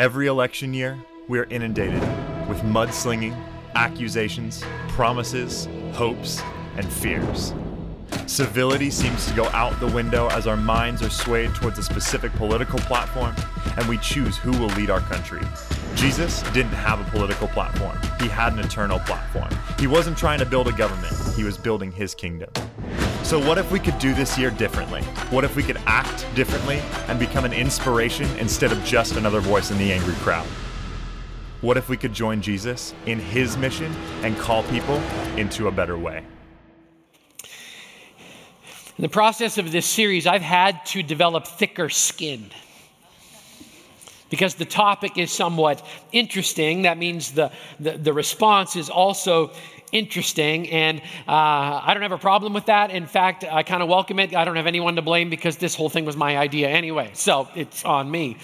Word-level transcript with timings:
Every 0.00 0.28
election 0.28 0.72
year, 0.72 0.98
we 1.28 1.38
are 1.40 1.44
inundated 1.50 2.00
with 2.48 2.62
mudslinging, 2.62 3.38
accusations, 3.74 4.64
promises, 4.88 5.68
hopes, 5.92 6.40
and 6.76 6.90
fears. 6.90 7.52
Civility 8.24 8.88
seems 8.88 9.26
to 9.26 9.34
go 9.34 9.44
out 9.48 9.78
the 9.78 9.88
window 9.88 10.28
as 10.28 10.46
our 10.46 10.56
minds 10.56 11.02
are 11.02 11.10
swayed 11.10 11.54
towards 11.54 11.78
a 11.78 11.82
specific 11.82 12.32
political 12.32 12.78
platform 12.78 13.36
and 13.76 13.86
we 13.90 13.98
choose 13.98 14.38
who 14.38 14.52
will 14.52 14.68
lead 14.68 14.88
our 14.88 15.00
country. 15.00 15.42
Jesus 15.96 16.40
didn't 16.54 16.72
have 16.72 17.06
a 17.06 17.10
political 17.10 17.48
platform, 17.48 17.98
he 18.22 18.26
had 18.26 18.54
an 18.54 18.60
eternal 18.60 19.00
platform. 19.00 19.50
He 19.78 19.86
wasn't 19.86 20.16
trying 20.16 20.38
to 20.38 20.46
build 20.46 20.66
a 20.66 20.72
government, 20.72 21.12
he 21.36 21.44
was 21.44 21.58
building 21.58 21.92
his 21.92 22.14
kingdom. 22.14 22.48
So, 23.30 23.38
what 23.38 23.58
if 23.58 23.70
we 23.70 23.78
could 23.78 23.96
do 24.00 24.12
this 24.12 24.36
year 24.36 24.50
differently? 24.50 25.02
What 25.30 25.44
if 25.44 25.54
we 25.54 25.62
could 25.62 25.78
act 25.86 26.26
differently 26.34 26.80
and 27.06 27.16
become 27.16 27.44
an 27.44 27.52
inspiration 27.52 28.28
instead 28.38 28.72
of 28.72 28.84
just 28.84 29.14
another 29.14 29.38
voice 29.38 29.70
in 29.70 29.78
the 29.78 29.92
angry 29.92 30.14
crowd? 30.14 30.48
What 31.60 31.76
if 31.76 31.88
we 31.88 31.96
could 31.96 32.12
join 32.12 32.42
Jesus 32.42 32.92
in 33.06 33.20
his 33.20 33.56
mission 33.56 33.94
and 34.24 34.36
call 34.36 34.64
people 34.64 34.96
into 35.36 35.68
a 35.68 35.70
better 35.70 35.96
way? 35.96 36.24
In 38.98 39.02
the 39.02 39.08
process 39.08 39.58
of 39.58 39.70
this 39.70 39.86
series, 39.86 40.26
I've 40.26 40.42
had 40.42 40.84
to 40.86 41.00
develop 41.00 41.46
thicker 41.46 41.88
skin 41.88 42.50
because 44.28 44.56
the 44.56 44.64
topic 44.64 45.18
is 45.18 45.30
somewhat 45.30 45.86
interesting. 46.10 46.82
That 46.82 46.98
means 46.98 47.30
the, 47.30 47.52
the, 47.78 47.92
the 47.92 48.12
response 48.12 48.74
is 48.74 48.90
also 48.90 49.52
interesting. 49.92 50.68
And 50.70 51.00
uh, 51.28 51.80
I 51.84 51.90
don't 51.92 52.02
have 52.02 52.12
a 52.12 52.18
problem 52.18 52.52
with 52.52 52.66
that. 52.66 52.90
In 52.90 53.06
fact, 53.06 53.44
I 53.44 53.62
kind 53.62 53.82
of 53.82 53.88
welcome 53.88 54.18
it. 54.18 54.34
I 54.34 54.44
don't 54.44 54.56
have 54.56 54.66
anyone 54.66 54.96
to 54.96 55.02
blame 55.02 55.30
because 55.30 55.56
this 55.56 55.74
whole 55.74 55.88
thing 55.88 56.04
was 56.04 56.16
my 56.16 56.36
idea 56.36 56.68
anyway. 56.68 57.10
So 57.14 57.48
it's 57.54 57.84
on 57.84 58.10
me. 58.10 58.36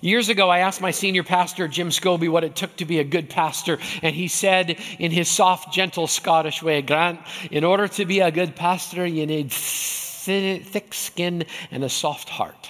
Years 0.00 0.28
ago, 0.28 0.48
I 0.48 0.60
asked 0.60 0.80
my 0.80 0.92
senior 0.92 1.24
pastor, 1.24 1.66
Jim 1.66 1.90
Scobie, 1.90 2.30
what 2.30 2.44
it 2.44 2.54
took 2.54 2.76
to 2.76 2.84
be 2.84 3.00
a 3.00 3.04
good 3.04 3.28
pastor. 3.28 3.78
And 4.02 4.14
he 4.14 4.28
said 4.28 4.78
in 4.98 5.10
his 5.10 5.28
soft, 5.28 5.72
gentle 5.72 6.06
Scottish 6.06 6.62
way, 6.62 6.80
Grant, 6.80 7.20
in 7.50 7.64
order 7.64 7.88
to 7.88 8.04
be 8.06 8.20
a 8.20 8.30
good 8.30 8.54
pastor, 8.54 9.04
you 9.04 9.26
need 9.26 9.50
thick 9.52 10.94
skin 10.94 11.44
and 11.70 11.82
a 11.82 11.88
soft 11.88 12.28
heart. 12.28 12.68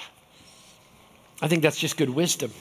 I 1.42 1.48
think 1.48 1.62
that's 1.62 1.78
just 1.78 1.96
good 1.96 2.10
wisdom. 2.10 2.52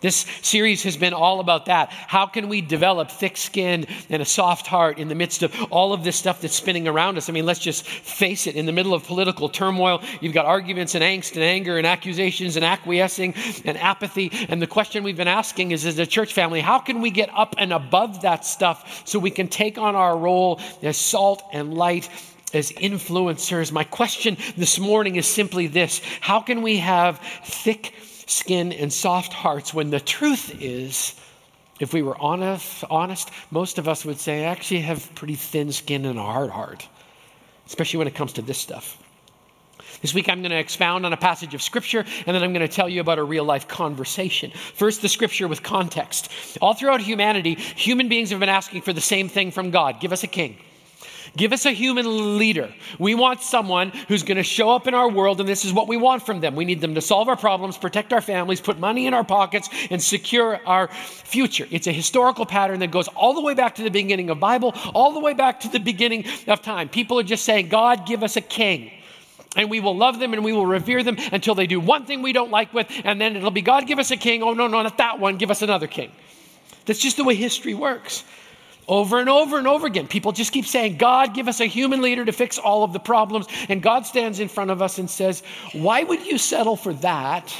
This 0.00 0.26
series 0.42 0.82
has 0.84 0.96
been 0.96 1.14
all 1.14 1.40
about 1.40 1.66
that. 1.66 1.90
How 1.90 2.26
can 2.26 2.48
we 2.48 2.60
develop 2.60 3.10
thick 3.10 3.36
skin 3.36 3.86
and 4.08 4.22
a 4.22 4.24
soft 4.24 4.66
heart 4.66 4.98
in 4.98 5.08
the 5.08 5.14
midst 5.14 5.42
of 5.42 5.54
all 5.70 5.92
of 5.92 6.04
this 6.04 6.16
stuff 6.16 6.40
that's 6.40 6.54
spinning 6.54 6.86
around 6.86 7.16
us? 7.16 7.28
I 7.28 7.32
mean, 7.32 7.46
let's 7.46 7.60
just 7.60 7.86
face 7.86 8.46
it. 8.46 8.56
In 8.56 8.66
the 8.66 8.72
middle 8.72 8.94
of 8.94 9.04
political 9.04 9.48
turmoil, 9.48 10.02
you've 10.20 10.34
got 10.34 10.46
arguments 10.46 10.94
and 10.94 11.02
angst 11.04 11.32
and 11.34 11.42
anger 11.42 11.78
and 11.78 11.86
accusations 11.86 12.56
and 12.56 12.64
acquiescing 12.64 13.34
and 13.64 13.76
apathy. 13.78 14.30
And 14.48 14.62
the 14.62 14.66
question 14.66 15.04
we've 15.04 15.16
been 15.16 15.28
asking 15.28 15.72
is 15.72 15.84
as 15.84 15.98
a 15.98 16.06
church 16.06 16.32
family, 16.32 16.60
how 16.60 16.78
can 16.78 17.00
we 17.00 17.10
get 17.10 17.30
up 17.34 17.54
and 17.58 17.72
above 17.72 18.22
that 18.22 18.44
stuff 18.44 19.02
so 19.06 19.18
we 19.18 19.30
can 19.30 19.48
take 19.48 19.78
on 19.78 19.96
our 19.96 20.16
role 20.16 20.60
as 20.82 20.96
salt 20.96 21.42
and 21.52 21.74
light 21.74 22.08
as 22.54 22.72
influencers. 22.72 23.70
My 23.72 23.84
question 23.84 24.36
this 24.56 24.78
morning 24.78 25.16
is 25.16 25.26
simply 25.26 25.66
this 25.66 26.00
How 26.20 26.40
can 26.40 26.62
we 26.62 26.78
have 26.78 27.20
thick 27.44 27.92
skin 28.28 28.72
and 28.72 28.92
soft 28.92 29.32
hearts 29.32 29.74
when 29.74 29.90
the 29.90 30.00
truth 30.00 30.62
is, 30.62 31.14
if 31.80 31.92
we 31.92 32.02
were 32.02 32.16
honest, 32.20 32.84
honest, 32.90 33.30
most 33.50 33.78
of 33.78 33.88
us 33.88 34.04
would 34.04 34.20
say, 34.20 34.44
I 34.44 34.48
actually 34.50 34.80
have 34.80 35.14
pretty 35.14 35.34
thin 35.34 35.72
skin 35.72 36.04
and 36.04 36.18
a 36.18 36.22
hard 36.22 36.50
heart, 36.50 36.86
especially 37.66 37.98
when 37.98 38.06
it 38.06 38.14
comes 38.14 38.34
to 38.34 38.42
this 38.42 38.58
stuff. 38.58 39.02
This 40.02 40.14
week, 40.14 40.28
I'm 40.28 40.42
going 40.42 40.50
to 40.50 40.58
expound 40.58 41.06
on 41.06 41.12
a 41.12 41.16
passage 41.16 41.54
of 41.54 41.62
Scripture, 41.62 42.04
and 42.26 42.36
then 42.36 42.42
I'm 42.42 42.52
going 42.52 42.66
to 42.66 42.72
tell 42.72 42.88
you 42.88 43.00
about 43.00 43.18
a 43.18 43.24
real 43.24 43.44
life 43.44 43.66
conversation. 43.66 44.52
First, 44.74 45.02
the 45.02 45.08
Scripture 45.08 45.48
with 45.48 45.62
context. 45.62 46.30
All 46.60 46.74
throughout 46.74 47.00
humanity, 47.00 47.54
human 47.54 48.08
beings 48.08 48.30
have 48.30 48.38
been 48.38 48.48
asking 48.48 48.82
for 48.82 48.92
the 48.92 49.00
same 49.00 49.28
thing 49.28 49.50
from 49.50 49.70
God 49.70 50.00
give 50.00 50.12
us 50.12 50.22
a 50.22 50.28
king. 50.28 50.58
Give 51.36 51.52
us 51.52 51.66
a 51.66 51.70
human 51.70 52.38
leader. 52.38 52.72
We 52.98 53.14
want 53.14 53.42
someone 53.42 53.90
who's 54.08 54.22
going 54.22 54.36
to 54.36 54.42
show 54.42 54.70
up 54.70 54.86
in 54.86 54.94
our 54.94 55.08
world, 55.08 55.40
and 55.40 55.48
this 55.48 55.64
is 55.64 55.72
what 55.72 55.88
we 55.88 55.96
want 55.96 56.24
from 56.24 56.40
them. 56.40 56.56
We 56.56 56.64
need 56.64 56.80
them 56.80 56.94
to 56.94 57.00
solve 57.00 57.28
our 57.28 57.36
problems, 57.36 57.76
protect 57.76 58.12
our 58.12 58.20
families, 58.20 58.60
put 58.60 58.78
money 58.78 59.06
in 59.06 59.14
our 59.14 59.24
pockets, 59.24 59.68
and 59.90 60.02
secure 60.02 60.60
our 60.66 60.88
future. 60.88 61.66
It's 61.70 61.86
a 61.86 61.92
historical 61.92 62.46
pattern 62.46 62.80
that 62.80 62.90
goes 62.90 63.08
all 63.08 63.34
the 63.34 63.42
way 63.42 63.54
back 63.54 63.76
to 63.76 63.82
the 63.82 63.90
beginning 63.90 64.30
of 64.30 64.40
Bible, 64.40 64.74
all 64.94 65.12
the 65.12 65.20
way 65.20 65.34
back 65.34 65.60
to 65.60 65.68
the 65.68 65.80
beginning 65.80 66.24
of 66.46 66.62
time. 66.62 66.88
People 66.88 67.18
are 67.18 67.24
just 67.24 67.44
saying, 67.44 67.68
God, 67.68 68.06
give 68.06 68.22
us 68.22 68.36
a 68.36 68.40
king. 68.40 68.90
And 69.56 69.70
we 69.70 69.80
will 69.80 69.96
love 69.96 70.18
them 70.20 70.34
and 70.34 70.44
we 70.44 70.52
will 70.52 70.66
revere 70.66 71.02
them 71.02 71.16
until 71.32 71.54
they 71.54 71.66
do 71.66 71.80
one 71.80 72.04
thing 72.04 72.22
we 72.22 72.32
don't 72.32 72.50
like 72.50 72.72
with, 72.72 72.86
and 73.04 73.20
then 73.20 73.36
it'll 73.36 73.50
be 73.50 73.62
God, 73.62 73.86
give 73.86 73.98
us 73.98 74.10
a 74.10 74.16
king. 74.16 74.42
Oh, 74.42 74.52
no, 74.52 74.66
no, 74.66 74.82
not 74.82 74.98
that 74.98 75.18
one. 75.18 75.36
Give 75.36 75.50
us 75.50 75.62
another 75.62 75.86
king. 75.86 76.12
That's 76.86 77.00
just 77.00 77.16
the 77.16 77.24
way 77.24 77.34
history 77.34 77.74
works. 77.74 78.24
Over 78.88 79.20
and 79.20 79.28
over 79.28 79.58
and 79.58 79.68
over 79.68 79.86
again, 79.86 80.08
people 80.08 80.32
just 80.32 80.50
keep 80.50 80.64
saying, 80.64 80.96
God, 80.96 81.34
give 81.34 81.46
us 81.46 81.60
a 81.60 81.66
human 81.66 82.00
leader 82.00 82.24
to 82.24 82.32
fix 82.32 82.56
all 82.56 82.84
of 82.84 82.94
the 82.94 82.98
problems. 82.98 83.46
And 83.68 83.82
God 83.82 84.06
stands 84.06 84.40
in 84.40 84.48
front 84.48 84.70
of 84.70 84.80
us 84.80 84.98
and 84.98 85.10
says, 85.10 85.42
Why 85.72 86.02
would 86.02 86.24
you 86.26 86.38
settle 86.38 86.74
for 86.74 86.94
that 86.94 87.54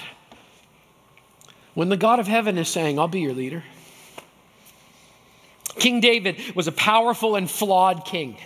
when 1.75 1.91
the 1.91 1.99
God 1.99 2.19
of 2.19 2.27
heaven 2.27 2.57
is 2.57 2.69
saying, 2.69 2.99
I'll 2.99 3.09
be 3.09 3.21
your 3.21 3.35
leader? 3.35 3.63
King 5.79 6.01
David 6.01 6.57
was 6.57 6.67
a 6.67 6.73
powerful 6.73 7.37
and 7.37 7.49
flawed 7.49 8.07
king, 8.07 8.39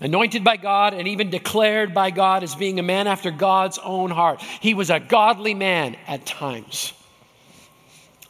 anointed 0.00 0.42
by 0.42 0.56
God 0.56 0.94
and 0.94 1.06
even 1.06 1.30
declared 1.30 1.94
by 1.94 2.10
God 2.10 2.42
as 2.42 2.56
being 2.56 2.80
a 2.80 2.82
man 2.82 3.06
after 3.06 3.30
God's 3.30 3.78
own 3.78 4.10
heart. 4.10 4.42
He 4.42 4.74
was 4.74 4.90
a 4.90 4.98
godly 4.98 5.54
man 5.54 5.96
at 6.08 6.26
times. 6.26 6.92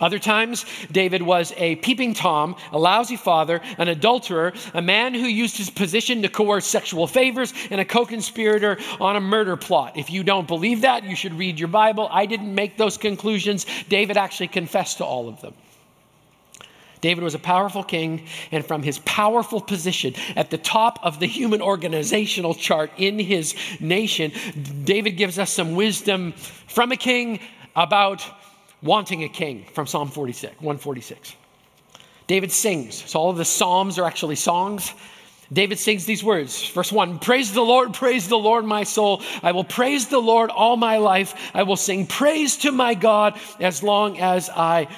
Other 0.01 0.19
times, 0.19 0.67
David 0.93 1.23
was 1.23 1.53
a 1.57 1.77
peeping 1.77 2.13
Tom, 2.13 2.57
a 2.71 2.79
lousy 2.79 3.17
father, 3.17 3.63
an 3.79 3.89
adulterer, 3.89 4.53
a 4.75 4.83
man 4.83 5.15
who 5.15 5.27
used 5.27 5.57
his 5.57 5.71
position 5.71 6.23
to 6.23 6.29
coerce 6.29 6.67
sexual 6.67 7.07
favors, 7.07 7.55
and 7.71 7.81
a 7.81 7.85
co 7.85 8.05
conspirator 8.05 8.79
on 9.01 9.17
a 9.17 9.21
murder 9.21 9.57
plot. 9.57 9.97
If 9.97 10.11
you 10.11 10.23
don't 10.23 10.47
believe 10.47 10.83
that, 10.83 11.05
you 11.05 11.17
should 11.17 11.35
read 11.35 11.59
your 11.59 11.69
Bible. 11.69 12.09
I 12.11 12.27
didn't 12.27 12.55
make 12.55 12.77
those 12.77 12.99
conclusions. 12.99 13.65
David 13.89 14.17
actually 14.17 14.49
confessed 14.49 14.99
to 14.99 15.05
all 15.05 15.29
of 15.29 15.41
them. 15.41 15.55
David 17.01 17.23
was 17.23 17.35
a 17.35 17.39
powerful 17.39 17.85
king, 17.85 18.27
and 18.51 18.65
from 18.65 18.83
his 18.83 18.99
powerful 19.01 19.61
position 19.61 20.15
at 20.35 20.51
the 20.51 20.59
top 20.59 20.99
of 21.03 21.21
the 21.21 21.27
human 21.27 21.63
organizational 21.63 22.55
chart 22.55 22.91
in 22.97 23.19
his 23.19 23.55
nation, 23.81 24.33
David 24.85 25.13
gives 25.13 25.39
us 25.39 25.53
some 25.53 25.75
wisdom 25.75 26.33
from 26.33 26.93
a 26.93 26.97
king 26.97 27.41
about 27.77 28.25
wanting 28.83 29.25
a 29.25 29.29
king 29.29 29.65
from 29.73 29.87
Psalm 29.87 30.09
46, 30.11 30.55
146. 30.61 31.35
David 32.27 32.51
sings. 32.51 33.03
So 33.11 33.21
all 33.21 33.31
of 33.31 33.37
the 33.37 33.45
Psalms 33.45 33.99
are 33.99 34.05
actually 34.05 34.37
songs. 34.37 34.93
David 35.53 35.79
sings 35.79 36.07
these 36.07 36.25
words. 36.25 36.69
Verse 36.71 36.91
1 36.91 37.21
Praise 37.21 37.53
the 37.53 37.63
Lord, 37.63 37.95
praise 37.95 38.29
the 38.29 38.39
Lord, 38.39 38.65
my 38.65 38.83
soul. 38.83 39.23
I 39.43 39.53
will 39.53 39.65
praise 39.65 40.09
the 40.09 40.19
Lord 40.19 40.51
all 40.51 40.77
my 40.77 40.99
life. 40.99 41.53
I 41.55 41.63
will 41.63 41.77
sing 41.77 42.07
praise 42.07 42.57
to 42.59 42.73
my 42.73 42.95
God 42.95 43.39
as 43.61 43.83
long 43.83 44.19
as 44.19 44.51
I 44.51 44.89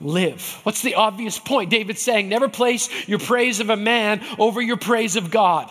live. 0.00 0.60
What's 0.62 0.82
the 0.82 0.94
obvious 0.94 1.38
point? 1.38 1.70
David's 1.70 2.00
saying, 2.00 2.28
Never 2.28 2.48
place 2.48 2.88
your 3.06 3.18
praise 3.18 3.60
of 3.60 3.68
a 3.68 3.76
man 3.76 4.22
over 4.38 4.62
your 4.62 4.78
praise 4.78 5.16
of 5.16 5.30
God. 5.30 5.70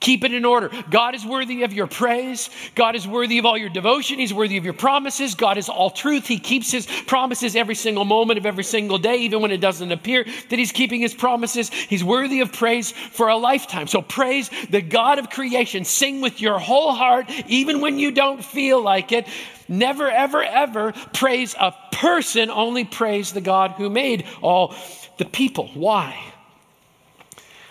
Keep 0.00 0.24
it 0.24 0.32
in 0.32 0.44
order. 0.44 0.70
God 0.90 1.14
is 1.16 1.26
worthy 1.26 1.64
of 1.64 1.72
your 1.72 1.88
praise. 1.88 2.50
God 2.76 2.94
is 2.94 3.06
worthy 3.06 3.38
of 3.38 3.46
all 3.46 3.58
your 3.58 3.68
devotion. 3.68 4.18
He's 4.18 4.32
worthy 4.32 4.56
of 4.56 4.64
your 4.64 4.74
promises. 4.74 5.34
God 5.34 5.58
is 5.58 5.68
all 5.68 5.90
truth. 5.90 6.26
He 6.26 6.38
keeps 6.38 6.70
his 6.70 6.86
promises 7.06 7.56
every 7.56 7.74
single 7.74 8.04
moment 8.04 8.38
of 8.38 8.46
every 8.46 8.62
single 8.62 8.98
day, 8.98 9.16
even 9.18 9.40
when 9.42 9.50
it 9.50 9.60
doesn't 9.60 9.90
appear 9.90 10.24
that 10.24 10.58
he's 10.58 10.70
keeping 10.70 11.00
his 11.00 11.14
promises. 11.14 11.70
He's 11.70 12.04
worthy 12.04 12.40
of 12.40 12.52
praise 12.52 12.92
for 12.92 13.28
a 13.28 13.36
lifetime. 13.36 13.88
So 13.88 14.00
praise 14.00 14.50
the 14.70 14.82
God 14.82 15.18
of 15.18 15.30
creation. 15.30 15.84
Sing 15.84 16.20
with 16.20 16.40
your 16.40 16.60
whole 16.60 16.94
heart, 16.94 17.28
even 17.48 17.80
when 17.80 17.98
you 17.98 18.12
don't 18.12 18.44
feel 18.44 18.80
like 18.80 19.10
it. 19.10 19.26
Never, 19.68 20.08
ever, 20.08 20.42
ever 20.42 20.92
praise 21.12 21.54
a 21.58 21.74
person, 21.92 22.50
only 22.50 22.84
praise 22.84 23.32
the 23.32 23.40
God 23.40 23.72
who 23.72 23.90
made 23.90 24.24
all 24.40 24.74
the 25.18 25.24
people. 25.24 25.68
Why? 25.74 26.16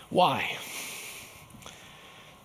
Why? 0.09 0.57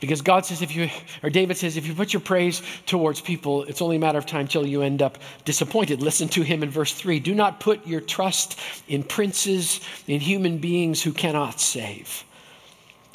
Because 0.03 0.21
God 0.21 0.45
says, 0.45 0.63
if 0.63 0.75
you, 0.75 0.91
or 1.23 1.31
David 1.31 1.57
says, 1.57 1.77
if 1.77 1.87
you 1.87 1.95
put 1.95 2.13
your 2.13 2.19
praise 2.19 2.61
towards 2.87 3.21
people, 3.21 3.63
it's 3.63 3.81
only 3.81 3.95
a 3.95 4.01
matter 4.01 4.19
of 4.19 4.27
time 4.27 4.49
till 4.49 4.67
you 4.67 4.83
end 4.83 5.01
up 5.01 5.17
disappointed. 5.45 6.03
Listen 6.03 6.27
to 6.31 6.43
him 6.43 6.65
in 6.65 6.71
verse 6.71 6.93
3 6.93 7.21
Do 7.21 7.37
not 7.37 7.61
put 7.61 7.87
your 7.87 8.01
trust 8.01 8.59
in 8.89 9.05
princes, 9.05 9.81
in 10.09 10.19
human 10.19 10.59
beings 10.59 11.01
who 11.01 11.13
cannot 11.13 11.61
save. 11.61 12.25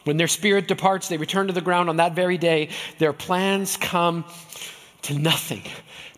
When 0.06 0.16
their 0.16 0.30
spirit 0.30 0.70
departs, 0.70 1.10
they 1.10 1.18
return 1.18 1.48
to 1.48 1.54
the 1.54 1.60
ground 1.60 1.90
on 1.90 1.98
that 1.98 2.16
very 2.16 2.38
day. 2.38 2.70
Their 3.00 3.12
plans 3.12 3.76
come 3.76 4.24
to 5.02 5.20
nothing. 5.20 5.64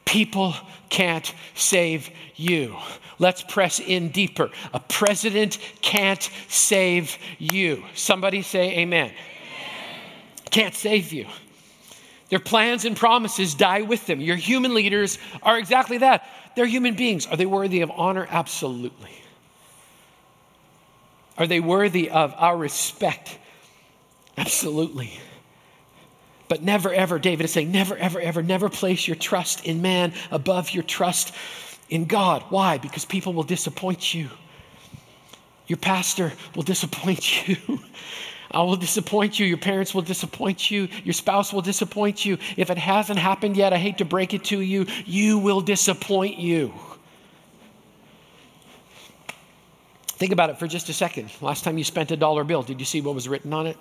People 0.06 0.54
can't 0.90 1.34
save 1.56 2.12
you. 2.36 2.78
Let's 3.18 3.42
press 3.42 3.80
in 3.80 4.10
deeper. 4.10 4.52
A 4.72 4.80
president 4.82 5.58
can't 5.82 6.30
save 6.48 7.18
you. 7.40 7.86
Somebody 7.96 8.44
say, 8.44 8.78
Amen 8.78 9.12
can't 10.50 10.76
save 10.76 11.14
you. 11.14 11.28
Their 12.30 12.40
plans 12.40 12.86
and 12.86 12.96
promises 12.96 13.56
die 13.56 13.82
with 13.82 14.06
them. 14.06 14.22
Your 14.22 14.36
human 14.36 14.74
leaders 14.74 15.18
are 15.42 15.58
exactly 15.58 16.00
that. 16.00 16.28
They're 16.56 16.68
human 16.68 16.96
beings. 16.96 17.26
Are 17.26 17.36
they 17.36 17.46
worthy 17.46 17.82
of 17.82 17.92
honor? 17.92 18.28
Absolutely. 18.30 19.12
Are 21.38 21.48
they 21.48 21.60
worthy 21.60 22.10
of 22.10 22.34
our 22.38 22.56
respect? 22.56 23.38
Absolutely. 24.38 25.20
But 26.50 26.62
never, 26.64 26.94
ever, 26.94 27.20
David 27.20 27.46
is 27.46 27.54
saying, 27.54 27.72
never, 27.72 27.96
ever, 27.96 28.20
ever, 28.20 28.44
never 28.44 28.70
place 28.70 29.08
your 29.08 29.16
trust 29.16 29.66
in 29.66 29.82
man 29.82 30.14
above 30.32 30.72
your 30.72 30.84
trust 30.84 31.34
in 31.90 32.06
God. 32.06 32.44
Why? 32.50 32.78
Because 32.78 33.06
people 33.06 33.34
will 33.34 33.44
disappoint 33.44 34.14
you. 34.14 34.30
Your 35.68 35.78
pastor 35.78 36.34
will 36.56 36.64
disappoint 36.64 37.48
you. 37.48 37.80
I 38.52 38.64
will 38.64 38.76
disappoint 38.76 39.40
you. 39.40 39.46
Your 39.46 39.58
parents 39.58 39.94
will 39.94 40.02
disappoint 40.02 40.72
you. 40.72 40.88
Your 41.04 41.14
spouse 41.14 41.54
will 41.54 41.62
disappoint 41.62 42.26
you. 42.26 42.38
If 42.58 42.70
it 42.70 42.78
hasn't 42.78 43.20
happened 43.20 43.56
yet, 43.58 43.74
I 43.74 43.78
hate 43.78 44.00
to 44.00 44.06
break 44.06 44.34
it 44.34 44.46
to 44.46 44.60
you, 44.60 44.88
you 45.06 45.38
will 45.38 45.62
disappoint 45.62 46.40
you. 46.40 46.74
Think 50.08 50.34
about 50.34 50.50
it 50.50 50.60
for 50.60 50.68
just 50.68 50.90
a 50.90 50.94
second. 50.94 51.32
Last 51.40 51.64
time 51.64 51.78
you 51.78 51.84
spent 51.84 52.12
a 52.12 52.18
dollar 52.18 52.44
bill, 52.44 52.62
did 52.62 52.80
you 52.80 52.86
see 52.86 53.00
what 53.00 53.16
was 53.16 53.30
written 53.30 53.54
on 53.54 53.68
it? 53.68 53.78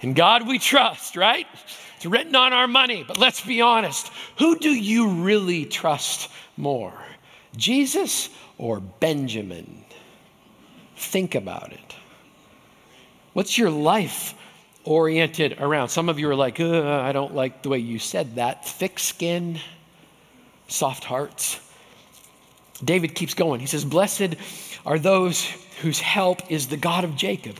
In 0.00 0.14
God 0.14 0.48
we 0.48 0.58
trust, 0.58 1.16
right? 1.16 1.46
It's 1.96 2.06
written 2.06 2.34
on 2.34 2.52
our 2.52 2.66
money. 2.66 3.04
But 3.06 3.18
let's 3.18 3.40
be 3.40 3.60
honest 3.60 4.10
who 4.38 4.58
do 4.58 4.70
you 4.70 5.08
really 5.08 5.66
trust 5.66 6.30
more? 6.56 6.94
Jesus 7.56 8.30
or 8.56 8.80
Benjamin? 8.80 9.84
Think 10.96 11.34
about 11.34 11.72
it. 11.72 11.91
What's 13.32 13.56
your 13.56 13.70
life 13.70 14.34
oriented 14.84 15.58
around? 15.58 15.88
Some 15.88 16.08
of 16.08 16.18
you 16.18 16.28
are 16.28 16.34
like, 16.34 16.60
uh, 16.60 17.00
I 17.00 17.12
don't 17.12 17.34
like 17.34 17.62
the 17.62 17.70
way 17.70 17.78
you 17.78 17.98
said 17.98 18.36
that. 18.36 18.66
Thick 18.66 18.98
skin, 18.98 19.58
soft 20.68 21.04
hearts. 21.04 21.58
David 22.84 23.14
keeps 23.14 23.34
going. 23.34 23.60
He 23.60 23.66
says, 23.66 23.84
Blessed 23.84 24.34
are 24.84 24.98
those 24.98 25.44
whose 25.80 26.00
help 26.00 26.50
is 26.50 26.66
the 26.66 26.76
God 26.76 27.04
of 27.04 27.16
Jacob 27.16 27.56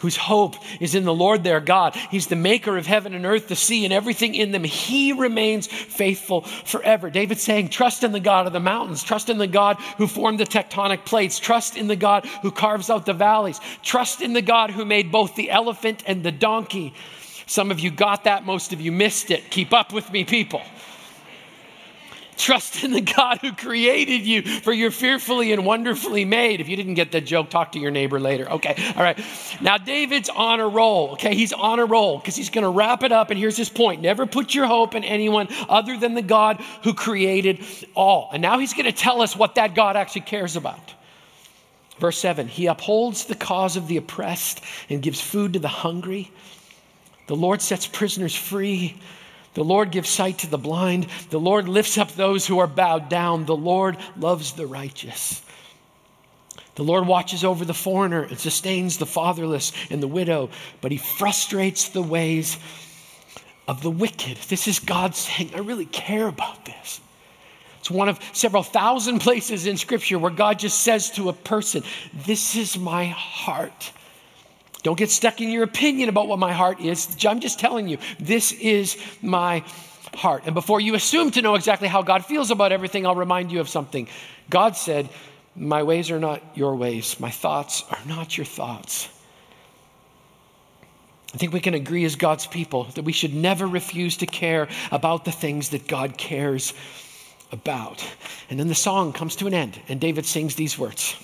whose 0.00 0.16
hope 0.16 0.56
is 0.80 0.94
in 0.94 1.04
the 1.04 1.14
Lord 1.14 1.44
their 1.44 1.60
God. 1.60 1.94
He's 2.10 2.26
the 2.26 2.36
maker 2.36 2.76
of 2.76 2.86
heaven 2.86 3.14
and 3.14 3.26
earth, 3.26 3.48
the 3.48 3.56
sea, 3.56 3.84
and 3.84 3.92
everything 3.92 4.34
in 4.34 4.52
them. 4.52 4.64
He 4.64 5.12
remains 5.12 5.66
faithful 5.66 6.42
forever. 6.42 7.10
David's 7.10 7.42
saying, 7.42 7.68
Trust 7.68 8.04
in 8.04 8.12
the 8.12 8.20
God 8.20 8.46
of 8.46 8.52
the 8.52 8.60
mountains. 8.60 9.02
Trust 9.02 9.28
in 9.28 9.38
the 9.38 9.46
God 9.46 9.76
who 9.96 10.06
formed 10.06 10.40
the 10.40 10.44
tectonic 10.44 11.04
plates. 11.04 11.38
Trust 11.38 11.76
in 11.76 11.88
the 11.88 11.96
God 11.96 12.26
who 12.42 12.50
carves 12.50 12.90
out 12.90 13.06
the 13.06 13.12
valleys. 13.12 13.60
Trust 13.82 14.22
in 14.22 14.32
the 14.32 14.42
God 14.42 14.70
who 14.70 14.84
made 14.84 15.10
both 15.10 15.34
the 15.34 15.50
elephant 15.50 16.02
and 16.06 16.22
the 16.22 16.32
donkey. 16.32 16.94
Some 17.46 17.70
of 17.70 17.80
you 17.80 17.90
got 17.90 18.24
that, 18.24 18.44
most 18.44 18.72
of 18.72 18.80
you 18.80 18.92
missed 18.92 19.30
it. 19.30 19.50
Keep 19.50 19.72
up 19.72 19.92
with 19.92 20.10
me, 20.12 20.24
people. 20.24 20.62
Trust 22.38 22.84
in 22.84 22.92
the 22.92 23.00
God 23.00 23.38
who 23.38 23.52
created 23.52 24.24
you, 24.24 24.42
for 24.42 24.72
you're 24.72 24.92
fearfully 24.92 25.52
and 25.52 25.66
wonderfully 25.66 26.24
made. 26.24 26.60
If 26.60 26.68
you 26.68 26.76
didn't 26.76 26.94
get 26.94 27.10
that 27.12 27.22
joke, 27.22 27.50
talk 27.50 27.72
to 27.72 27.80
your 27.80 27.90
neighbor 27.90 28.20
later. 28.20 28.48
Okay, 28.48 28.76
all 28.96 29.02
right. 29.02 29.18
Now, 29.60 29.76
David's 29.76 30.28
on 30.28 30.60
a 30.60 30.68
roll, 30.68 31.10
okay? 31.12 31.34
He's 31.34 31.52
on 31.52 31.80
a 31.80 31.84
roll 31.84 32.18
because 32.18 32.36
he's 32.36 32.48
going 32.48 32.62
to 32.62 32.70
wrap 32.70 33.02
it 33.02 33.10
up. 33.10 33.30
And 33.30 33.38
here's 33.38 33.56
his 33.56 33.68
point 33.68 34.02
never 34.02 34.24
put 34.24 34.54
your 34.54 34.66
hope 34.66 34.94
in 34.94 35.02
anyone 35.02 35.48
other 35.68 35.98
than 35.98 36.14
the 36.14 36.22
God 36.22 36.62
who 36.84 36.94
created 36.94 37.64
all. 37.94 38.30
And 38.32 38.40
now 38.40 38.58
he's 38.58 38.72
going 38.72 38.86
to 38.86 38.92
tell 38.92 39.20
us 39.20 39.34
what 39.34 39.56
that 39.56 39.74
God 39.74 39.96
actually 39.96 40.22
cares 40.22 40.54
about. 40.54 40.94
Verse 41.98 42.18
7 42.18 42.46
He 42.46 42.66
upholds 42.66 43.24
the 43.24 43.34
cause 43.34 43.76
of 43.76 43.88
the 43.88 43.96
oppressed 43.96 44.62
and 44.88 45.02
gives 45.02 45.20
food 45.20 45.54
to 45.54 45.58
the 45.58 45.68
hungry. 45.68 46.30
The 47.26 47.36
Lord 47.36 47.60
sets 47.60 47.86
prisoners 47.86 48.34
free 48.34 48.96
the 49.54 49.64
Lord 49.64 49.90
gives 49.90 50.08
sight 50.08 50.38
to 50.38 50.46
the 50.46 50.58
blind. 50.58 51.06
The 51.30 51.40
Lord 51.40 51.68
lifts 51.68 51.98
up 51.98 52.12
those 52.12 52.46
who 52.46 52.58
are 52.58 52.66
bowed 52.66 53.08
down. 53.08 53.44
The 53.44 53.56
Lord 53.56 53.96
loves 54.16 54.52
the 54.52 54.66
righteous. 54.66 55.42
The 56.76 56.84
Lord 56.84 57.08
watches 57.08 57.44
over 57.44 57.64
the 57.64 57.74
foreigner 57.74 58.22
and 58.22 58.38
sustains 58.38 58.98
the 58.98 59.06
fatherless 59.06 59.72
and 59.90 60.00
the 60.00 60.06
widow, 60.06 60.50
but 60.80 60.92
he 60.92 60.98
frustrates 60.98 61.88
the 61.88 62.02
ways 62.02 62.56
of 63.66 63.82
the 63.82 63.90
wicked. 63.90 64.36
This 64.48 64.68
is 64.68 64.78
God 64.78 65.16
saying, 65.16 65.50
I 65.54 65.58
really 65.58 65.86
care 65.86 66.28
about 66.28 66.64
this. 66.64 67.00
It's 67.80 67.90
one 67.90 68.08
of 68.08 68.20
several 68.32 68.62
thousand 68.62 69.20
places 69.20 69.66
in 69.66 69.76
Scripture 69.76 70.18
where 70.18 70.30
God 70.30 70.58
just 70.60 70.80
says 70.82 71.10
to 71.12 71.28
a 71.28 71.32
person, 71.32 71.82
This 72.12 72.54
is 72.54 72.78
my 72.78 73.06
heart. 73.06 73.92
Don't 74.88 74.96
get 74.96 75.10
stuck 75.10 75.42
in 75.42 75.50
your 75.50 75.64
opinion 75.64 76.08
about 76.08 76.28
what 76.28 76.38
my 76.38 76.54
heart 76.54 76.80
is. 76.80 77.14
I'm 77.26 77.40
just 77.40 77.60
telling 77.60 77.88
you, 77.88 77.98
this 78.18 78.52
is 78.52 78.96
my 79.20 79.62
heart. 80.14 80.44
And 80.46 80.54
before 80.54 80.80
you 80.80 80.94
assume 80.94 81.30
to 81.32 81.42
know 81.42 81.56
exactly 81.56 81.88
how 81.88 82.00
God 82.00 82.24
feels 82.24 82.50
about 82.50 82.72
everything, 82.72 83.06
I'll 83.06 83.14
remind 83.14 83.52
you 83.52 83.60
of 83.60 83.68
something. 83.68 84.08
God 84.48 84.78
said, 84.78 85.10
My 85.54 85.82
ways 85.82 86.10
are 86.10 86.18
not 86.18 86.40
your 86.54 86.74
ways, 86.74 87.20
my 87.20 87.28
thoughts 87.28 87.84
are 87.90 87.98
not 88.06 88.38
your 88.38 88.46
thoughts. 88.46 89.10
I 91.34 91.36
think 91.36 91.52
we 91.52 91.60
can 91.60 91.74
agree 91.74 92.06
as 92.06 92.16
God's 92.16 92.46
people 92.46 92.84
that 92.94 93.04
we 93.04 93.12
should 93.12 93.34
never 93.34 93.66
refuse 93.66 94.16
to 94.16 94.26
care 94.26 94.68
about 94.90 95.26
the 95.26 95.32
things 95.32 95.68
that 95.68 95.86
God 95.86 96.16
cares 96.16 96.72
about. 97.52 98.02
And 98.48 98.58
then 98.58 98.68
the 98.68 98.74
song 98.74 99.12
comes 99.12 99.36
to 99.36 99.48
an 99.48 99.52
end, 99.52 99.78
and 99.86 100.00
David 100.00 100.24
sings 100.24 100.54
these 100.54 100.78
words 100.78 101.14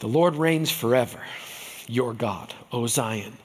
The 0.00 0.06
Lord 0.06 0.36
reigns 0.36 0.70
forever 0.70 1.22
your 1.90 2.14
God, 2.14 2.54
O 2.72 2.86
Zion. 2.86 3.36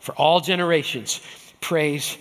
For 0.00 0.14
all 0.14 0.40
generations, 0.40 1.20
praise 1.60 2.16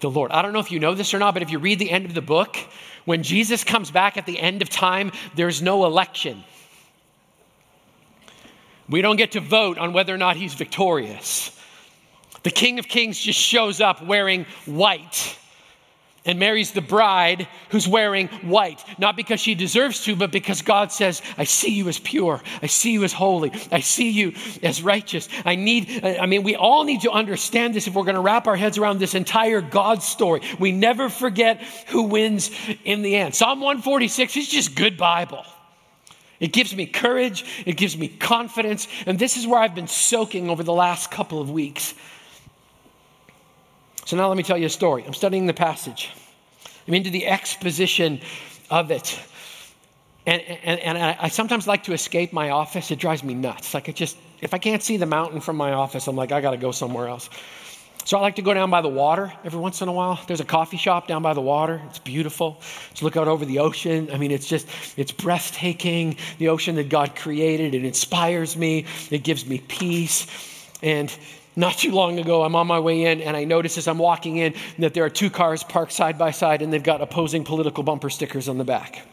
the 0.00 0.10
Lord. 0.10 0.32
I 0.32 0.42
don't 0.42 0.52
know 0.52 0.58
if 0.58 0.72
you 0.72 0.80
know 0.80 0.94
this 0.94 1.14
or 1.14 1.18
not, 1.18 1.34
but 1.34 1.42
if 1.42 1.50
you 1.50 1.58
read 1.58 1.78
the 1.78 1.90
end 1.90 2.06
of 2.06 2.14
the 2.14 2.22
book, 2.22 2.56
when 3.04 3.22
Jesus 3.22 3.64
comes 3.64 3.90
back 3.90 4.16
at 4.16 4.26
the 4.26 4.38
end 4.38 4.62
of 4.62 4.68
time, 4.68 5.12
there's 5.36 5.62
no 5.62 5.84
election. 5.84 6.42
We 8.88 9.02
don't 9.02 9.16
get 9.16 9.32
to 9.32 9.40
vote 9.40 9.78
on 9.78 9.92
whether 9.92 10.14
or 10.14 10.18
not 10.18 10.36
he's 10.36 10.54
victorious. 10.54 11.58
The 12.42 12.50
King 12.50 12.78
of 12.78 12.88
Kings 12.88 13.18
just 13.18 13.38
shows 13.38 13.80
up 13.80 14.04
wearing 14.04 14.46
white 14.66 15.38
and 16.24 16.38
marries 16.38 16.72
the 16.72 16.80
bride 16.80 17.46
who's 17.70 17.86
wearing 17.86 18.28
white, 18.28 18.82
not 18.98 19.16
because 19.16 19.40
she 19.40 19.54
deserves 19.54 20.04
to, 20.04 20.16
but 20.16 20.32
because 20.32 20.62
God 20.62 20.90
says, 20.90 21.20
I 21.36 21.44
see 21.44 21.72
you 21.72 21.88
as 21.88 21.98
pure. 21.98 22.40
I 22.62 22.66
see 22.66 22.92
you 22.92 23.04
as 23.04 23.12
holy. 23.12 23.52
I 23.70 23.80
see 23.80 24.10
you 24.10 24.32
as 24.62 24.82
righteous. 24.82 25.28
I 25.44 25.54
need, 25.56 26.04
I 26.04 26.26
mean, 26.26 26.42
we 26.42 26.56
all 26.56 26.84
need 26.84 27.02
to 27.02 27.10
understand 27.10 27.74
this 27.74 27.86
if 27.86 27.94
we're 27.94 28.04
going 28.04 28.14
to 28.14 28.20
wrap 28.20 28.46
our 28.46 28.56
heads 28.56 28.78
around 28.78 28.98
this 28.98 29.14
entire 29.14 29.60
God 29.60 30.02
story. 30.02 30.40
We 30.58 30.72
never 30.72 31.08
forget 31.08 31.62
who 31.88 32.04
wins 32.04 32.50
in 32.84 33.02
the 33.02 33.16
end. 33.16 33.34
Psalm 33.34 33.60
146 33.60 34.36
is 34.36 34.48
just 34.48 34.74
good 34.74 34.96
Bible. 34.96 35.44
It 36.40 36.52
gives 36.52 36.74
me 36.74 36.86
courage, 36.86 37.44
it 37.64 37.76
gives 37.76 37.96
me 37.96 38.08
confidence, 38.08 38.88
and 39.06 39.18
this 39.18 39.36
is 39.36 39.46
where 39.46 39.60
I've 39.60 39.74
been 39.74 39.86
soaking 39.86 40.50
over 40.50 40.62
the 40.62 40.72
last 40.72 41.10
couple 41.10 41.40
of 41.40 41.50
weeks. 41.50 41.94
So 44.04 44.16
now 44.16 44.28
let 44.28 44.36
me 44.36 44.42
tell 44.42 44.58
you 44.58 44.66
a 44.66 44.70
story. 44.70 45.04
I'm 45.04 45.14
studying 45.14 45.46
the 45.46 45.54
passage, 45.54 46.10
I'm 46.86 46.94
into 46.94 47.10
the 47.10 47.26
exposition 47.26 48.20
of 48.70 48.90
it. 48.90 49.18
And, 50.26 50.40
and, 50.40 50.80
and 50.80 50.98
I 50.98 51.28
sometimes 51.28 51.66
like 51.66 51.84
to 51.84 51.92
escape 51.92 52.32
my 52.32 52.48
office. 52.48 52.90
It 52.90 52.98
drives 52.98 53.22
me 53.22 53.34
nuts. 53.34 53.74
Like, 53.74 53.90
it 53.90 53.94
just, 53.94 54.16
if 54.40 54.54
I 54.54 54.58
can't 54.58 54.82
see 54.82 54.96
the 54.96 55.04
mountain 55.04 55.42
from 55.42 55.56
my 55.56 55.72
office, 55.72 56.06
I'm 56.08 56.16
like, 56.16 56.32
I 56.32 56.40
got 56.40 56.52
to 56.52 56.56
go 56.56 56.70
somewhere 56.70 57.08
else. 57.08 57.28
So 58.06 58.18
I 58.18 58.20
like 58.20 58.36
to 58.36 58.42
go 58.42 58.52
down 58.52 58.70
by 58.70 58.80
the 58.80 58.88
water 58.88 59.32
every 59.44 59.58
once 59.58 59.82
in 59.82 59.88
a 59.88 59.92
while. 59.92 60.20
There's 60.26 60.40
a 60.40 60.44
coffee 60.46 60.76
shop 60.76 61.08
down 61.08 61.22
by 61.22 61.34
the 61.34 61.42
water. 61.42 61.80
It's 61.88 61.98
beautiful. 61.98 62.60
Just 62.90 63.02
look 63.02 63.16
out 63.16 63.28
over 63.28 63.44
the 63.44 63.58
ocean. 63.58 64.10
I 64.12 64.18
mean, 64.18 64.30
it's 64.30 64.46
just, 64.46 64.66
it's 64.98 65.12
breathtaking. 65.12 66.16
The 66.38 66.48
ocean 66.48 66.74
that 66.76 66.88
God 66.90 67.16
created. 67.16 67.74
It 67.74 67.84
inspires 67.84 68.56
me. 68.56 68.84
It 69.10 69.24
gives 69.24 69.46
me 69.46 69.58
peace. 69.68 70.26
And 70.82 71.14
not 71.56 71.78
too 71.78 71.92
long 71.92 72.18
ago, 72.18 72.42
I'm 72.42 72.56
on 72.56 72.66
my 72.66 72.80
way 72.80 73.04
in, 73.04 73.20
and 73.20 73.36
I 73.36 73.44
notice 73.44 73.78
as 73.78 73.86
I'm 73.86 73.98
walking 73.98 74.38
in 74.38 74.54
that 74.78 74.94
there 74.94 75.04
are 75.04 75.10
two 75.10 75.30
cars 75.30 75.62
parked 75.62 75.92
side 75.92 76.18
by 76.18 76.30
side, 76.30 76.62
and 76.62 76.72
they've 76.72 76.82
got 76.82 77.00
opposing 77.00 77.44
political 77.44 77.82
bumper 77.82 78.10
stickers 78.10 78.48
on 78.48 78.58
the 78.58 78.64
back. 78.64 79.06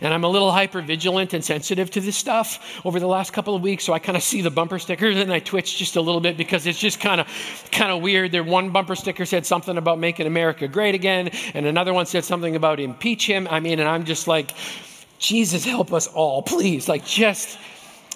And 0.00 0.12
I'm 0.12 0.24
a 0.24 0.28
little 0.28 0.52
hyper 0.52 0.82
vigilant 0.82 1.32
and 1.32 1.44
sensitive 1.44 1.90
to 1.92 2.00
this 2.00 2.16
stuff 2.16 2.80
over 2.84 3.00
the 3.00 3.06
last 3.06 3.32
couple 3.32 3.54
of 3.54 3.62
weeks. 3.62 3.84
So 3.84 3.92
I 3.92 3.98
kind 3.98 4.16
of 4.16 4.22
see 4.22 4.42
the 4.42 4.50
bumper 4.50 4.78
stickers 4.78 5.16
and 5.16 5.32
I 5.32 5.38
twitch 5.38 5.78
just 5.78 5.96
a 5.96 6.00
little 6.00 6.20
bit 6.20 6.36
because 6.36 6.66
it's 6.66 6.78
just 6.78 7.00
kind 7.00 7.20
of 7.20 7.26
kind 7.72 7.90
of 7.90 8.02
weird. 8.02 8.32
There 8.32 8.44
one 8.44 8.70
bumper 8.70 8.94
sticker 8.94 9.24
said 9.24 9.46
something 9.46 9.76
about 9.76 9.98
making 9.98 10.26
America 10.26 10.68
great 10.68 10.94
again, 10.94 11.30
and 11.54 11.66
another 11.66 11.94
one 11.94 12.06
said 12.06 12.24
something 12.24 12.56
about 12.56 12.80
impeach 12.80 13.26
him. 13.26 13.48
I 13.50 13.60
mean, 13.60 13.78
and 13.80 13.88
I'm 13.88 14.04
just 14.04 14.28
like, 14.28 14.52
Jesus 15.18 15.64
help 15.64 15.92
us 15.92 16.06
all, 16.06 16.42
please. 16.42 16.88
Like 16.88 17.04
just 17.04 17.58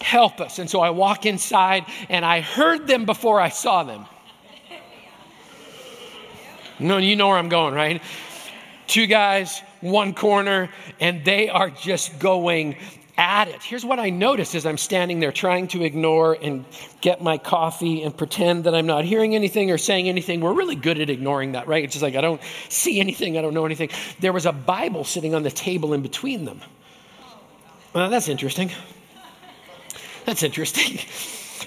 help 0.01 0.41
us. 0.41 0.59
And 0.59 0.69
so 0.69 0.81
I 0.81 0.91
walk 0.91 1.27
inside 1.27 1.85
and 2.09 2.25
I 2.25 2.41
heard 2.41 2.87
them 2.87 3.05
before 3.05 3.41
I 3.41 3.49
saw 3.49 3.85
them. 3.85 4.07
No, 6.79 6.97
you 6.97 7.15
know 7.15 7.29
where 7.29 7.37
I'm 7.37 7.51
going, 7.51 7.75
right? 7.75 8.03
Two 8.87 9.07
guys, 9.07 9.61
one 9.83 10.15
corner, 10.15 10.71
and 10.99 11.25
they 11.25 11.49
are 11.51 11.69
just 11.69 12.19
going 12.19 12.77
at 13.19 13.49
it. 13.49 13.63
Here's 13.63 13.85
what 13.85 14.01
I 14.01 14.09
noticed 14.09 14.55
as 14.55 14.65
I'm 14.65 14.79
standing 14.79 15.21
there 15.21 15.31
trying 15.31 15.69
to 15.69 15.85
ignore 15.85 16.39
and 16.41 16.65
get 17.03 17.23
my 17.23 17.37
coffee 17.37 18.03
and 18.03 18.17
pretend 18.17 18.65
that 18.65 18.75
I'm 18.75 18.87
not 18.87 19.05
hearing 19.05 19.35
anything 19.35 19.71
or 19.71 19.77
saying 19.77 20.09
anything. 20.09 20.41
We're 20.41 20.55
really 20.55 20.75
good 20.75 20.99
at 20.99 21.11
ignoring 21.11 21.53
that, 21.53 21.69
right? 21.69 21.85
It's 21.85 21.93
just 21.93 22.03
like 22.03 22.15
I 22.15 22.23
don't 22.23 22.41
see 22.71 22.99
anything, 22.99 23.37
I 23.37 23.43
don't 23.43 23.53
know 23.53 23.67
anything. 23.67 23.91
There 24.21 24.33
was 24.33 24.47
a 24.47 24.53
Bible 24.53 25.05
sitting 25.05 25.35
on 25.35 25.43
the 25.43 25.51
table 25.51 25.93
in 25.93 26.01
between 26.01 26.47
them. 26.47 26.63
Well, 27.93 28.09
that's 28.09 28.29
interesting. 28.29 28.71
That's 30.25 30.43
interesting. 30.43 30.99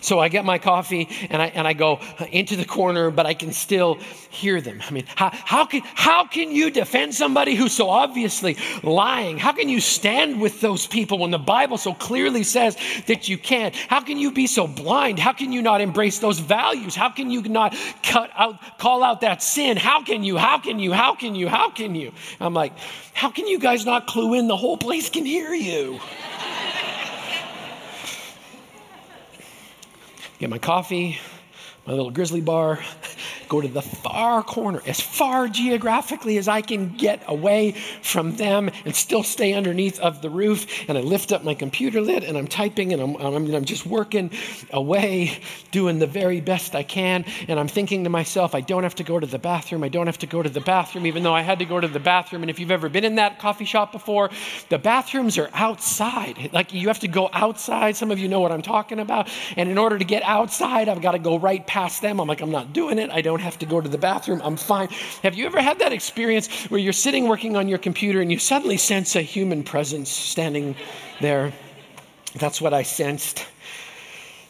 So 0.04 0.20
I 0.20 0.28
get 0.28 0.44
my 0.44 0.58
coffee 0.58 1.08
and 1.30 1.42
I, 1.42 1.46
and 1.48 1.66
I 1.66 1.72
go 1.72 2.02
into 2.30 2.58
the 2.58 2.66
corner, 2.66 3.10
but 3.10 3.26
I 3.26 3.34
can 3.34 3.54
still 3.54 3.96
hear 4.30 4.60
them. 4.60 4.82
I 4.86 4.92
mean, 4.92 5.06
how, 5.16 5.30
how, 5.32 5.66
can, 5.66 5.82
how 5.96 6.26
can 6.26 6.52
you 6.52 6.72
defend 6.72 7.16
somebody 7.16 7.56
who's 7.56 7.72
so 7.72 7.90
obviously 7.90 8.58
lying? 8.84 9.38
How 9.38 9.54
can 9.54 9.70
you 9.70 9.80
stand 9.80 10.42
with 10.42 10.60
those 10.60 10.86
people 10.86 11.20
when 11.20 11.32
the 11.32 11.38
Bible 11.38 11.78
so 11.78 11.94
clearly 11.94 12.44
says 12.44 12.76
that 13.08 13.30
you 13.30 13.38
can't? 13.38 13.74
How 13.76 14.02
can 14.02 14.18
you 14.18 14.32
be 14.32 14.46
so 14.46 14.68
blind? 14.68 15.20
How 15.20 15.32
can 15.32 15.54
you 15.54 15.62
not 15.62 15.80
embrace 15.80 16.20
those 16.20 16.40
values? 16.40 16.96
How 16.96 17.10
can 17.10 17.32
you 17.32 17.42
not 17.44 17.74
cut 18.04 18.30
out, 18.36 18.60
call 18.78 19.04
out 19.04 19.22
that 19.22 19.42
sin? 19.42 19.78
How 19.78 20.04
can 20.04 20.24
you? 20.24 20.36
How 20.36 20.60
can 20.60 20.80
you? 20.80 20.92
How 20.92 21.16
can 21.16 21.34
you? 21.34 21.48
How 21.48 21.70
can 21.70 21.96
you? 21.96 22.12
I'm 22.42 22.54
like, 22.54 22.74
how 23.14 23.30
can 23.30 23.48
you 23.48 23.58
guys 23.58 23.86
not 23.86 24.08
clue 24.08 24.34
in? 24.34 24.48
The 24.48 24.58
whole 24.58 24.78
place 24.78 25.10
can 25.10 25.26
hear 25.26 25.54
you. 25.54 26.02
Get 30.40 30.50
my 30.50 30.58
coffee, 30.58 31.20
my 31.86 31.94
little 31.94 32.12
grizzly 32.12 32.42
bar, 32.42 32.80
go 33.48 33.62
to 33.62 33.68
the 33.68 33.82
far 33.82 34.44
corner, 34.44 34.82
as 34.86 35.00
far 35.00 35.48
geographically 35.48 36.38
as 36.38 36.48
I 36.48 36.62
can 36.62 36.90
get 36.96 37.24
away 37.28 37.72
from 38.02 38.36
them 38.36 38.70
and 38.86 38.96
still 38.96 39.24
stay 39.24 39.54
underneath 39.54 40.00
of 40.00 40.22
the 40.22 40.30
roof. 40.30 40.66
And 40.88 40.98
I 40.98 41.02
lift 41.02 41.32
up 41.32 41.44
my 41.44 41.54
computer 41.54 42.02
lid 42.02 42.24
and 42.24 42.38
I'm 42.38 42.48
typing 42.48 42.94
and 42.94 43.02
I'm, 43.02 43.16
I'm, 43.16 43.54
I'm 43.54 43.66
just 43.66 43.86
working 43.86 44.32
away, 44.72 45.40
doing 45.72 46.00
the 46.00 46.08
very 46.08 46.42
best 46.42 46.76
I 46.76 46.84
can. 46.84 47.26
And 47.48 47.60
I'm 47.60 47.68
thinking 47.68 48.04
to 48.04 48.10
myself, 48.10 48.56
I 48.56 48.62
don't 48.62 48.84
have 48.84 48.96
to 48.96 49.04
go 49.04 49.20
to 49.20 49.28
the 49.28 49.40
bathroom. 49.40 49.84
I 49.84 49.90
don't 49.90 50.08
have 50.08 50.20
to 50.20 50.28
go 50.28 50.42
to 50.42 50.50
the 50.50 50.62
bathroom, 50.62 51.06
even 51.06 51.24
though 51.24 51.34
I 51.34 51.42
had 51.42 51.60
to 51.60 51.66
go 51.66 51.80
to 51.80 51.88
the 51.88 52.00
bathroom. 52.00 52.44
And 52.44 52.50
if 52.50 52.60
you've 52.60 52.72
ever 52.72 52.90
been 52.90 53.04
in 53.04 53.16
that 53.16 53.40
coffee 53.40 53.66
shop 53.66 53.92
before, 53.92 54.30
the 54.70 54.78
bathrooms 54.78 55.38
are 55.38 55.50
outside. 55.54 56.50
Like 56.54 56.74
you 56.74 56.88
have 56.88 57.00
to 57.00 57.08
go 57.08 57.30
outside. 57.34 57.96
Some 57.96 58.12
of 58.12 58.20
you 58.20 58.28
know 58.28 58.40
what 58.40 58.52
I'm 58.52 58.62
talking 58.62 59.00
about. 59.00 59.30
And 59.58 59.70
in 59.70 59.78
order 59.78 59.98
to 59.98 60.06
get 60.06 60.24
outside, 60.24 60.90
I've 60.90 61.02
got 61.02 61.14
to 61.14 61.20
go 61.20 61.38
right 61.38 61.66
past 61.66 62.02
them. 62.02 62.20
I'm 62.20 62.28
like, 62.28 62.42
I'm 62.42 62.52
not 62.52 62.74
doing 62.74 63.00
it. 63.00 63.10
I 63.10 63.22
don't 63.22 63.42
have 63.44 63.60
to 63.60 63.66
go 63.66 63.80
to 63.80 63.90
the 63.90 63.98
bathroom. 63.98 64.42
I'm 64.44 64.58
fine. 64.58 64.88
Have 65.22 65.36
you 65.36 65.46
ever 65.46 65.62
had 65.62 65.80
that 65.80 65.92
experience 65.92 66.50
where 66.70 66.80
you're 66.80 66.94
sitting 66.94 67.28
working 67.28 67.56
on 67.56 67.68
your 67.68 67.78
computer 67.78 68.22
and 68.22 68.32
you 68.32 68.40
suddenly 68.40 68.78
sense 68.78 69.16
a 69.16 69.22
human 69.22 69.64
presence 69.64 70.10
standing 70.10 70.76
there? 71.22 71.54
That's 72.36 72.60
what 72.60 72.74
I 72.74 72.84
sensed. 72.84 73.46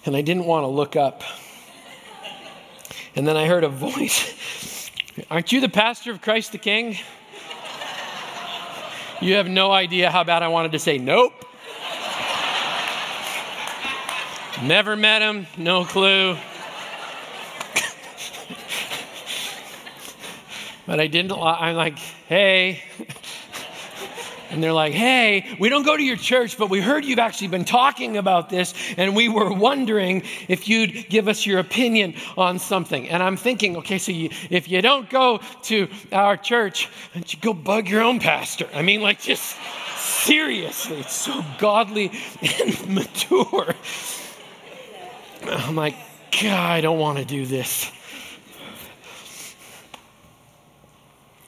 And 0.06 0.16
I 0.16 0.22
didn't 0.22 0.46
want 0.46 0.64
to 0.64 0.68
look 0.68 0.96
up. 0.96 1.24
And 3.16 3.28
then 3.28 3.36
I 3.36 3.48
heard 3.48 3.64
a 3.64 3.70
voice 3.70 4.92
Aren't 5.30 5.52
you 5.52 5.62
the 5.62 5.70
pastor 5.70 6.12
of 6.12 6.22
Christ 6.22 6.54
the 6.54 6.58
King? 6.58 6.98
You 9.22 9.36
have 9.36 9.48
no 9.48 9.72
idea 9.72 10.10
how 10.12 10.24
bad 10.24 10.44
I 10.44 10.48
wanted 10.48 10.72
to 10.74 10.80
say, 10.80 10.98
Nope. 10.98 11.34
Never 14.62 14.96
met 14.96 15.22
him, 15.22 15.48
no 15.58 15.84
clue. 15.84 16.38
But 20.86 21.00
I 21.00 21.08
didn't, 21.08 21.32
I'm 21.32 21.76
like, 21.76 21.98
hey. 21.98 22.84
And 24.50 24.62
they're 24.62 24.74
like, 24.74 24.94
hey, 24.94 25.58
we 25.60 25.70
don't 25.70 25.84
go 25.84 25.98
to 25.98 26.04
your 26.04 26.16
church, 26.16 26.60
but 26.60 26.70
we 26.70 26.80
heard 26.80 27.06
you've 27.06 27.18
actually 27.18 27.48
been 27.48 27.66
talking 27.66 28.18
about 28.18 28.52
this, 28.52 28.76
and 28.98 29.16
we 29.16 29.28
were 29.28 29.52
wondering 29.52 30.22
if 30.48 30.68
you'd 30.68 31.10
give 31.10 31.28
us 31.28 31.44
your 31.44 31.58
opinion 31.58 32.14
on 32.38 32.60
something. 32.60 33.10
And 33.10 33.24
I'm 33.24 33.36
thinking, 33.36 33.78
okay, 33.78 33.98
so 33.98 34.12
you, 34.12 34.30
if 34.52 34.70
you 34.70 34.84
don't 34.84 35.10
go 35.10 35.40
to 35.64 35.88
our 36.12 36.38
church, 36.38 36.88
you 37.16 37.40
go 37.42 37.54
bug 37.54 37.90
your 37.90 38.04
own 38.04 38.20
pastor? 38.20 38.70
I 38.76 38.84
mean, 38.84 39.02
like, 39.02 39.22
just 39.22 39.58
seriously, 39.98 41.00
it's 41.00 41.14
so 41.14 41.44
godly 41.58 42.12
and 42.62 42.90
mature. 42.90 43.74
I'm 45.48 45.76
like, 45.76 45.96
God, 46.32 46.70
I 46.70 46.82
don't 46.82 47.00
want 47.00 47.18
to 47.18 47.26
do 47.26 47.48
this. 47.48 47.92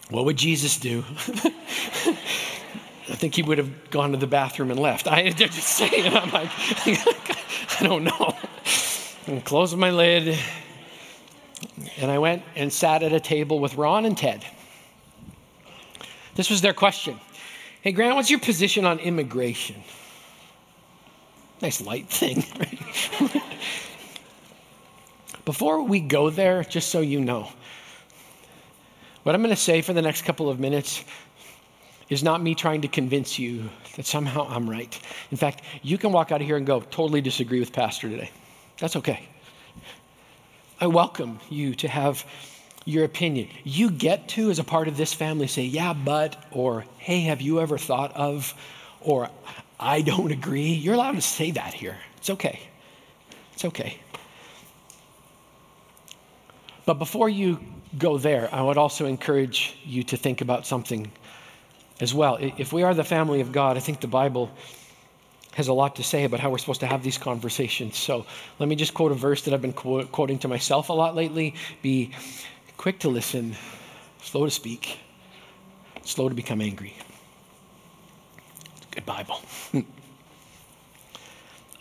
What 0.09 0.25
would 0.25 0.37
Jesus 0.37 0.77
do? 0.77 1.03
I 3.07 3.17
think 3.17 3.35
he 3.35 3.43
would 3.43 3.57
have 3.57 3.89
gone 3.89 4.11
to 4.11 4.17
the 4.17 4.27
bathroom 4.27 4.71
and 4.71 4.79
left. 4.79 5.07
I 5.07 5.29
just 5.31 5.53
saying, 5.59 6.15
I'm 6.15 6.31
like, 6.31 6.49
I 7.79 7.79
don't 7.81 8.03
know. 8.03 8.35
And 9.27 9.43
closed 9.43 9.75
my 9.77 9.89
lid, 9.89 10.37
and 11.97 12.11
I 12.11 12.19
went 12.19 12.43
and 12.55 12.71
sat 12.71 13.03
at 13.03 13.13
a 13.13 13.19
table 13.19 13.59
with 13.59 13.75
Ron 13.75 14.05
and 14.05 14.17
Ted. 14.17 14.45
This 16.35 16.49
was 16.49 16.61
their 16.61 16.73
question. 16.73 17.19
Hey, 17.81 17.91
Grant, 17.91 18.15
what's 18.15 18.29
your 18.29 18.39
position 18.39 18.85
on 18.85 18.99
immigration? 18.99 19.83
Nice 21.61 21.81
light 21.81 22.09
thing, 22.09 22.43
right? 22.59 23.41
Before 25.45 25.83
we 25.83 25.99
go 25.99 26.29
there, 26.29 26.63
just 26.63 26.89
so 26.89 27.01
you 27.01 27.21
know, 27.21 27.49
what 29.25 29.33
I'm 29.33 29.41
going 29.41 29.49
to 29.49 29.59
say 29.59 29.81
for 29.81 29.91
the 29.91 30.03
next 30.03 30.21
couple 30.21 30.51
of 30.51 30.59
minutes 30.59 31.03
is 32.09 32.21
not 32.21 32.43
me 32.43 32.53
trying 32.53 32.81
to 32.81 32.87
convince 32.87 33.39
you 33.39 33.71
that 33.95 34.05
somehow 34.05 34.45
I'm 34.47 34.69
right. 34.69 34.99
In 35.31 35.37
fact, 35.37 35.63
you 35.81 35.97
can 35.97 36.11
walk 36.11 36.31
out 36.31 36.41
of 36.41 36.47
here 36.47 36.57
and 36.57 36.65
go, 36.67 36.79
totally 36.79 37.21
disagree 37.21 37.59
with 37.59 37.73
Pastor 37.73 38.07
today. 38.07 38.29
That's 38.77 38.95
okay. 38.97 39.27
I 40.79 40.85
welcome 40.85 41.39
you 41.49 41.73
to 41.73 41.87
have 41.87 42.23
your 42.85 43.03
opinion. 43.03 43.49
You 43.63 43.89
get 43.89 44.27
to, 44.29 44.51
as 44.51 44.59
a 44.59 44.63
part 44.63 44.87
of 44.87 44.95
this 44.95 45.11
family, 45.11 45.47
say, 45.47 45.63
yeah, 45.63 45.93
but, 45.93 46.45
or 46.51 46.85
hey, 46.99 47.21
have 47.21 47.41
you 47.41 47.61
ever 47.61 47.79
thought 47.79 48.15
of, 48.15 48.53
or 49.01 49.31
I 49.79 50.03
don't 50.03 50.31
agree. 50.31 50.73
You're 50.73 50.93
allowed 50.93 51.15
to 51.15 51.21
say 51.21 51.49
that 51.49 51.73
here. 51.73 51.97
It's 52.17 52.29
okay. 52.29 52.59
It's 53.53 53.65
okay. 53.65 53.97
But 56.85 56.99
before 56.99 57.27
you 57.27 57.59
go 57.97 58.17
there, 58.17 58.49
I 58.51 58.61
would 58.61 58.77
also 58.77 59.05
encourage 59.05 59.77
you 59.83 60.03
to 60.03 60.17
think 60.17 60.41
about 60.41 60.65
something 60.65 61.11
as 62.01 62.13
well. 62.13 62.37
If 62.39 62.73
we 62.73 62.83
are 62.83 62.93
the 62.93 63.03
family 63.03 63.41
of 63.41 63.51
God, 63.51 63.77
I 63.77 63.79
think 63.79 64.01
the 64.01 64.07
Bible 64.07 64.51
has 65.53 65.69
a 65.69 65.73
lot 65.73 65.95
to 65.95 66.03
say 66.03 66.25
about 66.25 66.41
how 66.41 66.49
we're 66.49 66.57
supposed 66.57 66.81
to 66.81 66.87
have 66.87 67.01
these 67.01 67.17
conversations. 67.17 67.97
So 67.97 68.25
let 68.59 68.67
me 68.67 68.75
just 68.75 68.93
quote 68.93 69.13
a 69.13 69.15
verse 69.15 69.43
that 69.43 69.53
I've 69.53 69.61
been 69.61 69.71
quote, 69.71 70.11
quoting 70.11 70.37
to 70.39 70.49
myself 70.49 70.89
a 70.89 70.93
lot 70.93 71.15
lately 71.15 71.55
Be 71.81 72.11
quick 72.75 72.99
to 72.99 73.09
listen, 73.09 73.55
slow 74.21 74.43
to 74.43 74.51
speak, 74.51 74.99
slow 76.03 76.27
to 76.27 76.35
become 76.35 76.59
angry. 76.59 76.93
Good 78.91 79.05
Bible. 79.05 79.39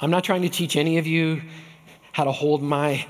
I'm 0.00 0.11
not 0.11 0.23
trying 0.23 0.42
to 0.42 0.49
teach 0.49 0.76
any 0.76 0.99
of 0.99 1.06
you 1.06 1.42
how 2.12 2.25
to 2.25 2.33
hold 2.33 2.62
my 2.62 3.04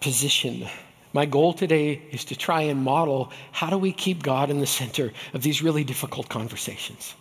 position 0.00 0.66
my 1.12 1.26
goal 1.26 1.52
today 1.52 2.02
is 2.12 2.24
to 2.26 2.36
try 2.36 2.62
and 2.62 2.82
model 2.82 3.32
how 3.52 3.68
do 3.70 3.78
we 3.78 3.92
keep 3.92 4.22
God 4.22 4.50
in 4.50 4.60
the 4.60 4.66
center 4.66 5.12
of 5.34 5.42
these 5.42 5.62
really 5.62 5.84
difficult 5.84 6.28
conversations. 6.28 7.14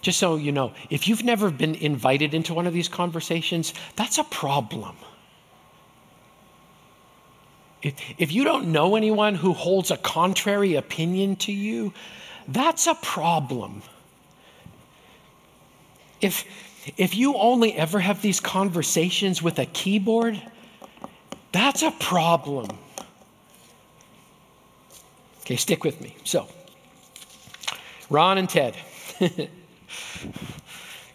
Just 0.00 0.18
so 0.18 0.36
you 0.36 0.52
know, 0.52 0.72
if 0.88 1.08
you've 1.08 1.24
never 1.24 1.50
been 1.50 1.74
invited 1.74 2.32
into 2.32 2.54
one 2.54 2.66
of 2.66 2.72
these 2.72 2.88
conversations, 2.88 3.74
that's 3.96 4.18
a 4.18 4.24
problem. 4.24 4.96
If, 7.82 7.94
if 8.16 8.32
you 8.32 8.44
don't 8.44 8.72
know 8.72 8.96
anyone 8.96 9.34
who 9.34 9.52
holds 9.52 9.90
a 9.90 9.96
contrary 9.96 10.74
opinion 10.76 11.36
to 11.36 11.52
you, 11.52 11.92
that's 12.48 12.86
a 12.86 12.94
problem. 12.94 13.82
If, 16.20 16.44
if 16.96 17.14
you 17.14 17.34
only 17.36 17.74
ever 17.74 18.00
have 18.00 18.22
these 18.22 18.40
conversations 18.40 19.42
with 19.42 19.58
a 19.58 19.66
keyboard, 19.66 20.40
that's 21.56 21.82
a 21.82 21.90
problem. 21.92 22.68
Okay, 25.40 25.56
stick 25.56 25.84
with 25.84 26.00
me. 26.00 26.16
So, 26.24 26.48
Ron 28.10 28.38
and 28.38 28.48
Ted, 28.48 28.76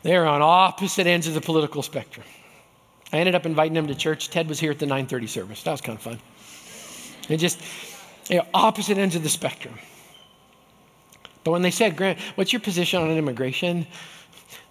they're 0.03 0.25
on 0.25 0.41
opposite 0.41 1.05
ends 1.05 1.27
of 1.27 1.33
the 1.33 1.41
political 1.41 1.83
spectrum. 1.83 2.25
I 3.13 3.17
ended 3.17 3.35
up 3.35 3.45
inviting 3.45 3.73
them 3.73 3.87
to 3.87 3.95
church. 3.95 4.29
Ted 4.29 4.47
was 4.47 4.59
here 4.59 4.71
at 4.71 4.79
the 4.79 4.85
9:30 4.85 5.27
service. 5.27 5.63
That 5.63 5.71
was 5.71 5.81
kind 5.81 5.97
of 5.97 6.01
fun. 6.01 6.19
And 7.29 7.39
just 7.39 7.59
you 8.29 8.37
know, 8.37 8.45
opposite 8.53 8.97
ends 8.97 9.15
of 9.15 9.23
the 9.23 9.29
spectrum. 9.29 9.77
But 11.43 11.51
when 11.51 11.61
they 11.61 11.71
said, 11.71 11.97
Grant, 11.97 12.19
what's 12.35 12.53
your 12.53 12.61
position 12.61 13.01
on 13.01 13.09
immigration? 13.11 13.85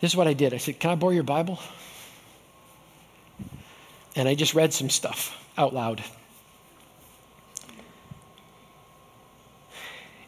This 0.00 0.12
is 0.12 0.16
what 0.16 0.26
I 0.26 0.32
did. 0.32 0.54
I 0.54 0.56
said, 0.56 0.80
Can 0.80 0.90
I 0.90 0.94
borrow 0.94 1.12
your 1.12 1.22
Bible? 1.22 1.60
And 4.16 4.28
I 4.28 4.34
just 4.34 4.54
read 4.54 4.72
some 4.72 4.90
stuff 4.90 5.39
out 5.57 5.75
loud. 5.75 6.02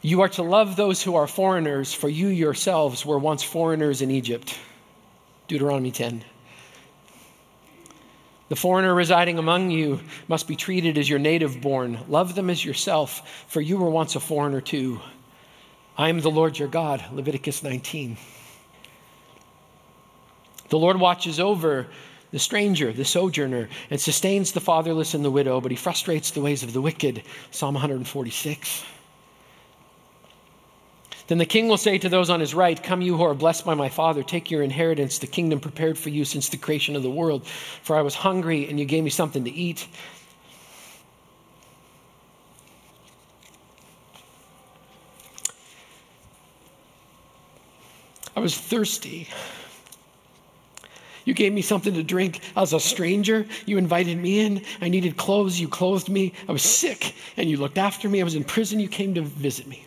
You 0.02 0.23
are 0.23 0.29
to 0.31 0.43
love 0.43 0.75
those 0.75 1.00
who 1.00 1.14
are 1.14 1.29
foreigners, 1.29 1.95
for 1.95 2.09
you 2.09 2.26
yourselves 2.26 3.07
were 3.07 3.19
once 3.19 3.45
foreigners 3.45 4.02
in 4.02 4.11
Egypt. 4.11 4.59
Deuteronomy 5.47 5.93
10. 5.93 6.25
The 8.49 8.57
foreigner 8.57 8.95
residing 8.95 9.38
among 9.38 9.71
you 9.71 10.00
must 10.29 10.49
be 10.49 10.57
treated 10.57 10.99
as 10.99 11.09
your 11.09 11.21
native 11.21 11.61
born. 11.61 12.00
Love 12.09 12.35
them 12.35 12.50
as 12.50 12.64
yourself, 12.64 13.47
for 13.47 13.61
you 13.61 13.79
were 13.79 13.88
once 13.88 14.17
a 14.17 14.21
foreigner 14.21 14.61
too. 14.61 15.00
I 15.97 16.09
am 16.09 16.21
the 16.21 16.31
Lord 16.31 16.59
your 16.59 16.69
God. 16.69 17.05
Leviticus 17.12 17.62
19. 17.62 18.17
The 20.69 20.79
Lord 20.79 20.99
watches 20.99 21.38
over 21.38 21.87
the 22.33 22.39
stranger, 22.39 22.93
the 22.93 23.05
sojourner, 23.05 23.69
and 23.91 24.01
sustains 24.01 24.53
the 24.53 24.61
fatherless 24.61 25.15
and 25.15 25.25
the 25.25 25.31
widow, 25.31 25.61
but 25.61 25.71
he 25.71 25.77
frustrates 25.77 26.31
the 26.31 26.41
ways 26.41 26.62
of 26.62 26.73
the 26.73 26.81
wicked. 26.81 27.23
Psalm 27.51 27.75
146. 27.75 28.85
Then 31.29 31.39
the 31.39 31.47
king 31.47 31.69
will 31.69 31.77
say 31.77 31.99
to 31.99 32.09
those 32.09 32.31
on 32.31 32.41
his 32.41 32.55
right, 32.55 32.83
Come, 32.83 33.01
you 33.01 33.17
who 33.17 33.23
are 33.23 33.35
blessed 33.35 33.65
by 33.65 33.75
my 33.75 33.89
father, 33.89 34.23
take 34.23 34.51
your 34.51 34.62
inheritance, 34.62 35.19
the 35.19 35.27
kingdom 35.27 35.61
prepared 35.61 35.97
for 35.97 36.09
you 36.09 36.25
since 36.25 36.49
the 36.49 36.57
creation 36.57 36.97
of 36.97 37.03
the 37.03 37.11
world. 37.11 37.47
For 37.47 37.97
I 37.97 38.03
was 38.03 38.15
hungry, 38.15 38.69
and 38.69 38.81
you 38.81 38.87
gave 38.87 39.05
me 39.05 39.11
something 39.11 39.45
to 39.45 39.51
eat. 39.51 39.87
I 48.35 48.41
was 48.41 48.57
thirsty. 48.57 49.29
You 51.25 51.35
gave 51.35 51.52
me 51.52 51.62
something 51.62 51.95
to 51.95 52.02
drink. 52.02 52.41
I 52.57 52.61
was 52.61 52.73
a 52.73 52.81
stranger. 52.81 53.47
You 53.67 53.79
invited 53.79 54.19
me 54.19 54.41
in. 54.41 54.62
I 54.81 54.88
needed 54.88 55.17
clothes. 55.17 55.61
You 55.61 55.69
clothed 55.69 56.09
me. 56.09 56.33
I 56.49 56.52
was 56.52 56.62
sick, 56.62 57.14
and 57.37 57.49
you 57.49 57.57
looked 57.57 57.79
after 57.79 58.09
me. 58.09 58.21
I 58.21 58.25
was 58.25 58.35
in 58.35 58.45
prison. 58.45 58.81
You 58.81 58.88
came 58.88 59.14
to 59.14 59.23
visit 59.23 59.67
me. 59.67 59.87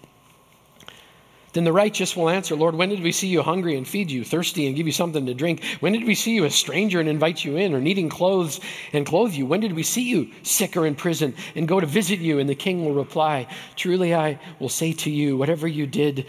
Then 1.54 1.64
the 1.64 1.72
righteous 1.72 2.18
will 2.18 2.30
answer, 2.30 2.54
Lord, 2.54 2.76
when 2.76 2.90
did 2.90 3.02
we 3.02 3.14
see 3.14 3.28
you 3.28 3.42
hungry 3.42 3.78
and 3.78 3.88
feed 3.88 4.12
you, 4.12 4.26
thirsty 4.26 4.68
and 4.68 4.76
give 4.76 4.88
you 4.88 4.92
something 4.92 5.26
to 5.26 5.34
drink? 5.34 5.64
When 5.80 5.94
did 5.94 6.04
we 6.04 6.14
see 6.14 6.36
you 6.36 6.44
a 6.44 6.50
stranger 6.50 7.00
and 7.00 7.08
invite 7.08 7.46
you 7.46 7.56
in, 7.56 7.74
or 7.74 7.80
needing 7.80 8.10
clothes 8.10 8.60
and 8.92 9.06
clothe 9.06 9.32
you? 9.32 9.46
When 9.46 9.62
did 9.62 9.72
we 9.72 9.84
see 9.84 10.02
you 10.02 10.32
sick 10.44 10.76
or 10.76 10.86
in 10.86 10.96
prison 10.96 11.34
and 11.56 11.66
go 11.66 11.80
to 11.80 11.86
visit 11.86 12.20
you? 12.20 12.40
And 12.40 12.50
the 12.50 12.56
king 12.56 12.84
will 12.84 12.94
reply, 12.94 13.48
Truly 13.78 14.14
I 14.14 14.38
will 14.60 14.68
say 14.68 14.92
to 14.92 15.10
you, 15.10 15.38
whatever 15.38 15.66
you 15.66 15.88
did 15.88 16.26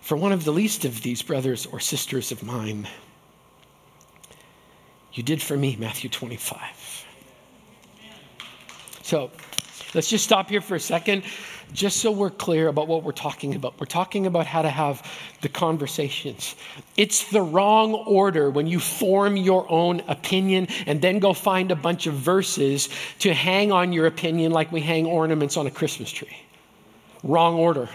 for 0.00 0.16
one 0.16 0.32
of 0.32 0.44
the 0.44 0.52
least 0.52 0.84
of 0.84 1.02
these 1.02 1.22
brothers 1.22 1.66
or 1.66 1.80
sisters 1.80 2.32
of 2.32 2.42
mine, 2.42 2.88
you 5.12 5.22
did 5.22 5.42
for 5.42 5.56
me, 5.56 5.76
Matthew 5.76 6.10
25. 6.10 6.60
So 9.02 9.30
let's 9.94 10.08
just 10.08 10.24
stop 10.24 10.48
here 10.48 10.60
for 10.60 10.76
a 10.76 10.80
second 10.80 11.24
just 11.72 11.98
so 11.98 12.10
we're 12.10 12.30
clear 12.30 12.68
about 12.68 12.88
what 12.88 13.02
we're 13.02 13.12
talking 13.12 13.54
about. 13.54 13.78
We're 13.78 13.86
talking 13.86 14.26
about 14.26 14.46
how 14.46 14.62
to 14.62 14.70
have 14.70 15.08
the 15.40 15.48
conversations. 15.48 16.56
It's 16.96 17.30
the 17.30 17.42
wrong 17.42 17.94
order 17.94 18.50
when 18.50 18.66
you 18.66 18.80
form 18.80 19.36
your 19.36 19.70
own 19.70 20.00
opinion 20.08 20.68
and 20.86 21.00
then 21.00 21.18
go 21.18 21.32
find 21.32 21.70
a 21.70 21.76
bunch 21.76 22.06
of 22.06 22.14
verses 22.14 22.88
to 23.20 23.32
hang 23.32 23.72
on 23.72 23.92
your 23.92 24.06
opinion 24.06 24.52
like 24.52 24.72
we 24.72 24.80
hang 24.80 25.06
ornaments 25.06 25.56
on 25.56 25.66
a 25.66 25.70
Christmas 25.70 26.10
tree. 26.10 26.36
Wrong 27.22 27.54
order. 27.54 27.88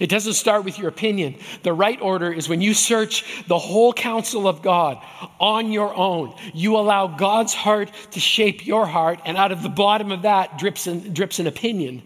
It 0.00 0.08
doesn't 0.08 0.32
start 0.32 0.64
with 0.64 0.78
your 0.78 0.88
opinion. 0.88 1.36
The 1.62 1.74
right 1.74 2.00
order 2.00 2.32
is 2.32 2.48
when 2.48 2.62
you 2.62 2.72
search 2.72 3.44
the 3.46 3.58
whole 3.58 3.92
counsel 3.92 4.48
of 4.48 4.62
God 4.62 4.98
on 5.38 5.70
your 5.70 5.94
own. 5.94 6.34
You 6.54 6.76
allow 6.76 7.06
God's 7.06 7.52
heart 7.54 7.92
to 8.12 8.20
shape 8.20 8.66
your 8.66 8.86
heart, 8.86 9.20
and 9.26 9.36
out 9.36 9.52
of 9.52 9.62
the 9.62 9.68
bottom 9.68 10.10
of 10.10 10.22
that 10.22 10.58
drips 10.58 10.86
an, 10.86 11.12
drips 11.12 11.38
an 11.38 11.46
opinion. 11.46 12.02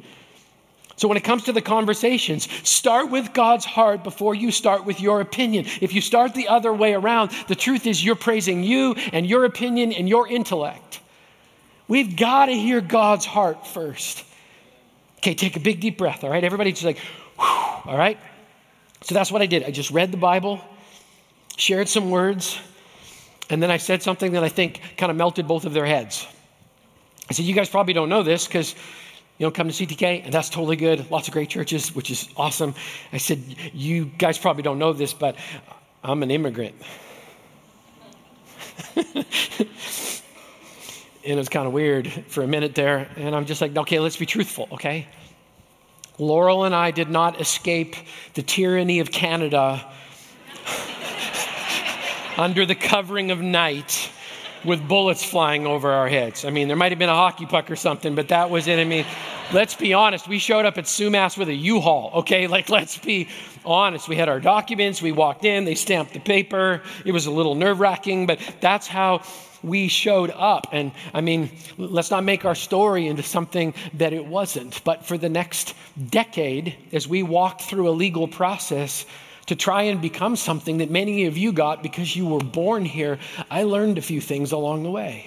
So, 0.96 1.08
when 1.08 1.16
it 1.16 1.24
comes 1.24 1.44
to 1.44 1.52
the 1.52 1.62
conversations, 1.62 2.48
start 2.68 3.10
with 3.10 3.32
God's 3.32 3.64
heart 3.64 4.04
before 4.04 4.34
you 4.34 4.50
start 4.50 4.84
with 4.84 5.00
your 5.00 5.20
opinion. 5.20 5.66
If 5.80 5.92
you 5.92 6.00
start 6.00 6.34
the 6.34 6.48
other 6.48 6.72
way 6.72 6.94
around, 6.94 7.30
the 7.48 7.56
truth 7.56 7.86
is 7.86 8.04
you're 8.04 8.14
praising 8.14 8.62
you 8.62 8.94
and 9.12 9.26
your 9.26 9.44
opinion 9.44 9.92
and 9.92 10.08
your 10.08 10.28
intellect. 10.28 11.00
We've 11.88 12.16
got 12.16 12.46
to 12.46 12.52
hear 12.52 12.80
God's 12.80 13.24
heart 13.24 13.66
first. 13.66 14.24
Okay, 15.18 15.34
take 15.34 15.56
a 15.56 15.60
big 15.60 15.80
deep 15.80 15.98
breath, 15.98 16.22
all 16.22 16.30
right? 16.30 16.44
Everybody 16.44 16.72
just 16.72 16.84
like, 16.84 16.98
whew, 17.38 17.63
all 17.84 17.96
right? 17.96 18.18
So 19.02 19.14
that's 19.14 19.30
what 19.30 19.42
I 19.42 19.46
did. 19.46 19.64
I 19.64 19.70
just 19.70 19.90
read 19.90 20.12
the 20.12 20.16
Bible, 20.18 20.60
shared 21.56 21.88
some 21.88 22.10
words, 22.10 22.58
and 23.50 23.62
then 23.62 23.70
I 23.70 23.76
said 23.76 24.02
something 24.02 24.32
that 24.32 24.42
I 24.42 24.48
think 24.48 24.80
kind 24.96 25.10
of 25.10 25.16
melted 25.16 25.46
both 25.46 25.64
of 25.64 25.72
their 25.72 25.84
heads. 25.84 26.26
I 27.28 27.34
said, 27.34 27.44
You 27.44 27.54
guys 27.54 27.68
probably 27.68 27.92
don't 27.92 28.08
know 28.08 28.22
this 28.22 28.46
because 28.46 28.74
you 29.38 29.44
don't 29.44 29.54
come 29.54 29.68
to 29.68 29.74
CTK, 29.74 30.24
and 30.24 30.32
that's 30.32 30.48
totally 30.48 30.76
good. 30.76 31.10
Lots 31.10 31.28
of 31.28 31.34
great 31.34 31.48
churches, 31.50 31.94
which 31.94 32.10
is 32.10 32.28
awesome. 32.36 32.74
I 33.12 33.18
said, 33.18 33.42
You 33.72 34.06
guys 34.06 34.38
probably 34.38 34.62
don't 34.62 34.78
know 34.78 34.92
this, 34.92 35.12
but 35.12 35.36
I'm 36.02 36.22
an 36.22 36.30
immigrant. 36.30 36.74
and 41.24 41.32
it 41.32 41.36
was 41.36 41.48
kind 41.48 41.66
of 41.66 41.72
weird 41.72 42.10
for 42.28 42.42
a 42.42 42.46
minute 42.46 42.74
there. 42.74 43.08
And 43.16 43.34
I'm 43.34 43.46
just 43.46 43.60
like, 43.60 43.76
okay, 43.76 43.98
let's 43.98 44.16
be 44.16 44.26
truthful, 44.26 44.68
okay? 44.72 45.06
Laurel 46.18 46.64
and 46.64 46.74
I 46.74 46.90
did 46.90 47.10
not 47.10 47.40
escape 47.40 47.96
the 48.34 48.42
tyranny 48.42 49.00
of 49.00 49.10
Canada 49.10 49.84
under 52.36 52.64
the 52.64 52.74
covering 52.74 53.30
of 53.30 53.40
night 53.40 54.10
with 54.64 54.86
bullets 54.86 55.22
flying 55.24 55.66
over 55.66 55.90
our 55.90 56.08
heads. 56.08 56.44
I 56.44 56.50
mean, 56.50 56.68
there 56.68 56.76
might 56.76 56.92
have 56.92 56.98
been 56.98 57.08
a 57.08 57.14
hockey 57.14 57.46
puck 57.46 57.70
or 57.70 57.76
something, 57.76 58.14
but 58.14 58.28
that 58.28 58.50
was 58.50 58.66
it. 58.66 58.78
I 58.78 58.84
mean, 58.84 59.04
let's 59.52 59.74
be 59.74 59.92
honest. 59.92 60.26
We 60.26 60.38
showed 60.38 60.64
up 60.64 60.78
at 60.78 60.84
Sumas 60.84 61.36
with 61.36 61.48
a 61.48 61.54
U-Haul, 61.54 62.10
okay? 62.14 62.46
Like, 62.54 62.70
let's 62.70 62.96
be 62.96 63.28
honest. 63.64 64.08
We 64.08 64.14
had 64.14 64.28
our 64.28 64.38
documents. 64.38 65.02
We 65.02 65.10
walked 65.10 65.44
in. 65.44 65.64
They 65.64 65.74
stamped 65.74 66.12
the 66.12 66.20
paper. 66.20 66.82
It 67.04 67.10
was 67.10 67.26
a 67.26 67.32
little 67.32 67.56
nerve-wracking, 67.56 68.26
but 68.26 68.38
that's 68.60 68.86
how 68.86 69.22
we 69.64 69.88
showed 69.88 70.30
up. 70.30 70.68
And 70.72 70.92
I 71.12 71.20
mean, 71.20 71.50
let's 71.78 72.10
not 72.10 72.24
make 72.24 72.44
our 72.44 72.54
story 72.54 73.06
into 73.06 73.22
something 73.22 73.74
that 73.94 74.12
it 74.12 74.24
wasn't. 74.24 74.82
But 74.84 75.06
for 75.06 75.18
the 75.18 75.28
next 75.28 75.74
decade, 76.10 76.76
as 76.92 77.08
we 77.08 77.22
walked 77.22 77.62
through 77.62 77.88
a 77.88 77.92
legal 77.92 78.28
process, 78.28 79.06
to 79.46 79.56
try 79.56 79.82
and 79.82 80.00
become 80.00 80.36
something 80.36 80.78
that 80.78 80.90
many 80.90 81.26
of 81.26 81.36
you 81.36 81.52
got 81.52 81.82
because 81.82 82.16
you 82.16 82.26
were 82.26 82.40
born 82.40 82.84
here, 82.84 83.18
I 83.50 83.64
learned 83.64 83.98
a 83.98 84.02
few 84.02 84.20
things 84.20 84.52
along 84.52 84.84
the 84.84 84.90
way. 84.90 85.26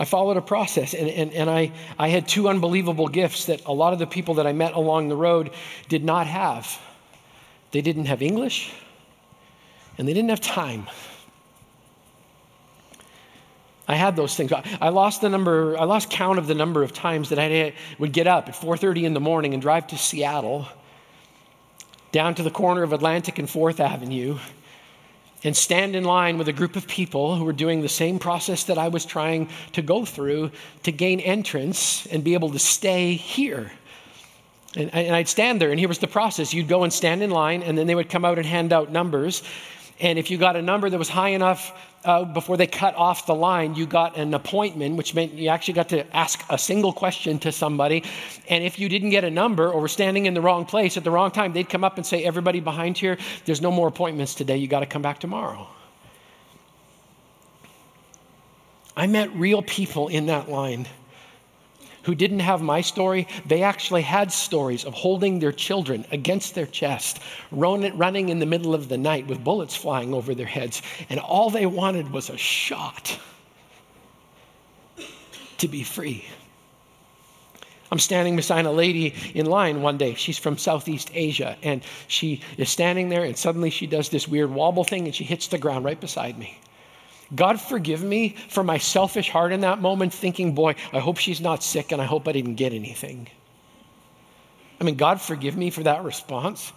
I 0.00 0.04
followed 0.04 0.36
a 0.36 0.42
process, 0.42 0.94
and, 0.94 1.08
and, 1.08 1.32
and 1.32 1.48
I, 1.48 1.70
I 1.96 2.08
had 2.08 2.26
two 2.26 2.48
unbelievable 2.48 3.06
gifts 3.06 3.44
that 3.44 3.64
a 3.66 3.72
lot 3.72 3.92
of 3.92 4.00
the 4.00 4.06
people 4.06 4.34
that 4.34 4.46
I 4.46 4.52
met 4.52 4.72
along 4.72 5.08
the 5.08 5.16
road 5.16 5.52
did 5.88 6.02
not 6.02 6.26
have. 6.26 6.80
They 7.70 7.82
didn't 7.82 8.06
have 8.06 8.20
English, 8.20 8.72
and 9.98 10.08
they 10.08 10.14
didn't 10.14 10.30
have 10.30 10.40
time. 10.40 10.86
I 13.88 13.96
had 13.96 14.16
those 14.16 14.34
things. 14.34 14.52
I 14.52 14.88
lost 14.88 15.20
the 15.20 15.28
number, 15.28 15.76
I 15.76 15.84
lost 15.84 16.08
count 16.08 16.38
of 16.38 16.46
the 16.46 16.54
number 16.54 16.82
of 16.82 16.92
times 16.92 17.28
that 17.30 17.38
I 17.38 17.74
would 17.98 18.12
get 18.12 18.26
up 18.26 18.48
at 18.48 18.54
4:30 18.54 19.04
in 19.04 19.14
the 19.14 19.20
morning 19.20 19.52
and 19.52 19.60
drive 19.60 19.88
to 19.88 19.98
Seattle, 19.98 20.68
down 22.12 22.34
to 22.36 22.42
the 22.42 22.50
corner 22.50 22.82
of 22.82 22.92
Atlantic 22.92 23.38
and 23.38 23.48
4th 23.48 23.80
Avenue, 23.80 24.38
and 25.44 25.56
stand 25.56 25.96
in 25.96 26.04
line 26.04 26.38
with 26.38 26.48
a 26.48 26.52
group 26.52 26.76
of 26.76 26.86
people 26.86 27.36
who 27.36 27.44
were 27.44 27.52
doing 27.52 27.82
the 27.82 27.88
same 27.88 28.18
process 28.18 28.64
that 28.64 28.78
I 28.78 28.88
was 28.88 29.04
trying 29.04 29.48
to 29.72 29.82
go 29.82 30.04
through 30.04 30.52
to 30.84 30.92
gain 30.92 31.18
entrance 31.20 32.06
and 32.06 32.22
be 32.22 32.34
able 32.34 32.50
to 32.50 32.60
stay 32.60 33.14
here. 33.14 33.72
And, 34.76 34.94
and 34.94 35.14
I'd 35.14 35.28
stand 35.28 35.60
there, 35.60 35.70
and 35.70 35.78
here 35.78 35.88
was 35.88 35.98
the 35.98 36.06
process. 36.06 36.54
You'd 36.54 36.68
go 36.68 36.84
and 36.84 36.92
stand 36.92 37.22
in 37.22 37.30
line, 37.30 37.62
and 37.62 37.76
then 37.76 37.86
they 37.86 37.94
would 37.94 38.08
come 38.08 38.24
out 38.24 38.38
and 38.38 38.46
hand 38.46 38.72
out 38.72 38.90
numbers. 38.90 39.42
And 40.02 40.18
if 40.18 40.32
you 40.32 40.36
got 40.36 40.56
a 40.56 40.62
number 40.62 40.90
that 40.90 40.98
was 40.98 41.08
high 41.08 41.28
enough 41.28 41.72
uh, 42.04 42.24
before 42.24 42.56
they 42.56 42.66
cut 42.66 42.96
off 42.96 43.24
the 43.26 43.36
line, 43.36 43.76
you 43.76 43.86
got 43.86 44.16
an 44.16 44.34
appointment, 44.34 44.96
which 44.96 45.14
meant 45.14 45.34
you 45.34 45.48
actually 45.48 45.74
got 45.74 45.90
to 45.90 46.16
ask 46.16 46.44
a 46.50 46.58
single 46.58 46.92
question 46.92 47.38
to 47.38 47.52
somebody. 47.52 48.02
And 48.48 48.64
if 48.64 48.80
you 48.80 48.88
didn't 48.88 49.10
get 49.10 49.22
a 49.22 49.30
number 49.30 49.70
or 49.70 49.80
were 49.80 49.86
standing 49.86 50.26
in 50.26 50.34
the 50.34 50.40
wrong 50.40 50.64
place 50.64 50.96
at 50.96 51.04
the 51.04 51.12
wrong 51.12 51.30
time, 51.30 51.52
they'd 51.52 51.68
come 51.68 51.84
up 51.84 51.98
and 51.98 52.04
say, 52.04 52.24
Everybody 52.24 52.58
behind 52.58 52.98
here, 52.98 53.16
there's 53.44 53.60
no 53.60 53.70
more 53.70 53.86
appointments 53.86 54.34
today. 54.34 54.56
You 54.56 54.66
got 54.66 54.80
to 54.80 54.86
come 54.86 55.02
back 55.02 55.20
tomorrow. 55.20 55.68
I 58.96 59.06
met 59.06 59.32
real 59.36 59.62
people 59.62 60.08
in 60.08 60.26
that 60.26 60.50
line 60.50 60.88
who 62.02 62.14
didn't 62.14 62.40
have 62.40 62.62
my 62.62 62.80
story, 62.80 63.28
they 63.46 63.62
actually 63.62 64.02
had 64.02 64.32
stories 64.32 64.84
of 64.84 64.94
holding 64.94 65.38
their 65.38 65.52
children 65.52 66.04
against 66.10 66.54
their 66.54 66.66
chest, 66.66 67.20
running 67.50 68.28
in 68.28 68.38
the 68.38 68.46
middle 68.46 68.74
of 68.74 68.88
the 68.88 68.98
night 68.98 69.26
with 69.26 69.42
bullets 69.44 69.76
flying 69.76 70.12
over 70.12 70.34
their 70.34 70.46
heads, 70.46 70.82
and 71.08 71.20
all 71.20 71.50
they 71.50 71.66
wanted 71.66 72.10
was 72.10 72.30
a 72.30 72.36
shot 72.36 73.18
to 75.58 75.68
be 75.68 75.82
free. 75.82 76.24
I'm 77.92 77.98
standing 77.98 78.36
beside 78.36 78.64
a 78.64 78.70
lady 78.72 79.14
in 79.34 79.44
line 79.44 79.82
one 79.82 79.98
day. 79.98 80.14
She's 80.14 80.38
from 80.38 80.56
Southeast 80.56 81.10
Asia, 81.12 81.58
and 81.62 81.82
she 82.08 82.40
is 82.56 82.70
standing 82.70 83.10
there, 83.10 83.22
and 83.22 83.36
suddenly 83.36 83.68
she 83.68 83.86
does 83.86 84.08
this 84.08 84.26
weird 84.26 84.50
wobble 84.50 84.82
thing, 84.82 85.04
and 85.04 85.14
she 85.14 85.24
hits 85.24 85.48
the 85.48 85.58
ground 85.58 85.84
right 85.84 86.00
beside 86.00 86.38
me. 86.38 86.58
God 87.34 87.60
forgive 87.60 88.02
me 88.02 88.30
for 88.48 88.62
my 88.62 88.78
selfish 88.78 89.30
heart 89.30 89.52
in 89.52 89.60
that 89.60 89.80
moment, 89.80 90.12
thinking, 90.12 90.54
boy, 90.54 90.74
I 90.92 90.98
hope 90.98 91.16
she's 91.16 91.40
not 91.40 91.62
sick 91.62 91.92
and 91.92 92.00
I 92.00 92.04
hope 92.04 92.28
I 92.28 92.32
didn't 92.32 92.56
get 92.56 92.72
anything. 92.72 93.28
I 94.80 94.84
mean, 94.84 94.96
God 94.96 95.20
forgive 95.20 95.56
me 95.56 95.70
for 95.70 95.82
that 95.84 96.04
response. 96.04 96.72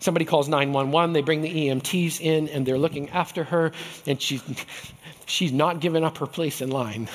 Somebody 0.00 0.24
calls 0.24 0.48
911, 0.48 1.12
they 1.12 1.22
bring 1.22 1.42
the 1.42 1.68
EMTs 1.68 2.20
in, 2.20 2.48
and 2.48 2.64
they're 2.64 2.78
looking 2.78 3.10
after 3.10 3.44
her, 3.44 3.72
and 4.06 4.20
she's, 4.20 4.42
she's 5.26 5.52
not 5.52 5.80
giving 5.80 6.04
up 6.04 6.18
her 6.18 6.26
place 6.26 6.60
in 6.60 6.70
line. 6.70 7.08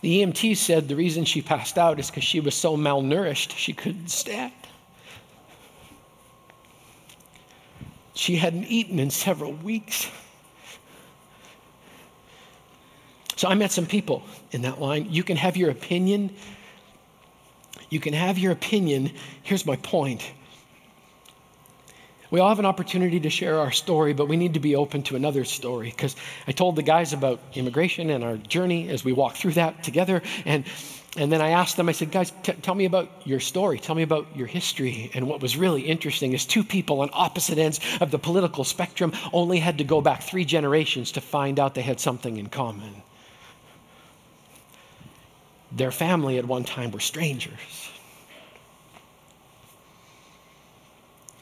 The 0.00 0.22
EMT 0.22 0.56
said 0.56 0.88
the 0.88 0.96
reason 0.96 1.24
she 1.24 1.42
passed 1.42 1.76
out 1.76 2.00
is 2.00 2.10
because 2.10 2.24
she 2.24 2.40
was 2.40 2.54
so 2.54 2.76
malnourished 2.76 3.54
she 3.56 3.72
couldn't 3.72 4.08
stand. 4.08 4.52
She 8.20 8.36
hadn't 8.36 8.64
eaten 8.64 8.98
in 8.98 9.08
several 9.08 9.50
weeks. 9.50 10.06
So 13.36 13.48
I 13.48 13.54
met 13.54 13.72
some 13.72 13.86
people 13.86 14.22
in 14.50 14.60
that 14.60 14.78
line. 14.78 15.06
You 15.08 15.24
can 15.24 15.38
have 15.38 15.56
your 15.56 15.70
opinion. 15.70 16.36
You 17.88 17.98
can 17.98 18.12
have 18.12 18.36
your 18.36 18.52
opinion. 18.52 19.12
Here's 19.42 19.64
my 19.64 19.76
point. 19.76 20.30
We 22.30 22.40
all 22.40 22.50
have 22.50 22.58
an 22.58 22.66
opportunity 22.66 23.20
to 23.20 23.30
share 23.30 23.58
our 23.58 23.70
story, 23.70 24.12
but 24.12 24.28
we 24.28 24.36
need 24.36 24.52
to 24.52 24.60
be 24.60 24.76
open 24.76 25.02
to 25.04 25.16
another 25.16 25.44
story. 25.44 25.88
Because 25.88 26.14
I 26.46 26.52
told 26.52 26.76
the 26.76 26.82
guys 26.82 27.14
about 27.14 27.40
immigration 27.54 28.10
and 28.10 28.22
our 28.22 28.36
journey 28.36 28.90
as 28.90 29.02
we 29.02 29.14
walked 29.14 29.38
through 29.38 29.52
that 29.52 29.82
together. 29.82 30.20
And, 30.44 30.66
and 31.16 31.32
then 31.32 31.40
I 31.40 31.50
asked 31.50 31.76
them, 31.76 31.88
I 31.88 31.92
said, 31.92 32.12
guys, 32.12 32.32
t- 32.44 32.52
tell 32.52 32.74
me 32.74 32.84
about 32.84 33.10
your 33.24 33.40
story. 33.40 33.80
Tell 33.80 33.96
me 33.96 34.02
about 34.02 34.36
your 34.36 34.46
history. 34.46 35.10
And 35.12 35.26
what 35.26 35.42
was 35.42 35.56
really 35.56 35.82
interesting 35.82 36.34
is 36.34 36.46
two 36.46 36.62
people 36.62 37.00
on 37.00 37.10
opposite 37.12 37.58
ends 37.58 37.80
of 38.00 38.12
the 38.12 38.18
political 38.18 38.62
spectrum 38.62 39.12
only 39.32 39.58
had 39.58 39.78
to 39.78 39.84
go 39.84 40.00
back 40.00 40.22
three 40.22 40.44
generations 40.44 41.12
to 41.12 41.20
find 41.20 41.58
out 41.58 41.74
they 41.74 41.82
had 41.82 41.98
something 41.98 42.36
in 42.36 42.46
common. 42.46 43.02
Their 45.72 45.90
family 45.90 46.38
at 46.38 46.44
one 46.44 46.62
time 46.62 46.92
were 46.92 47.00
strangers. 47.00 47.90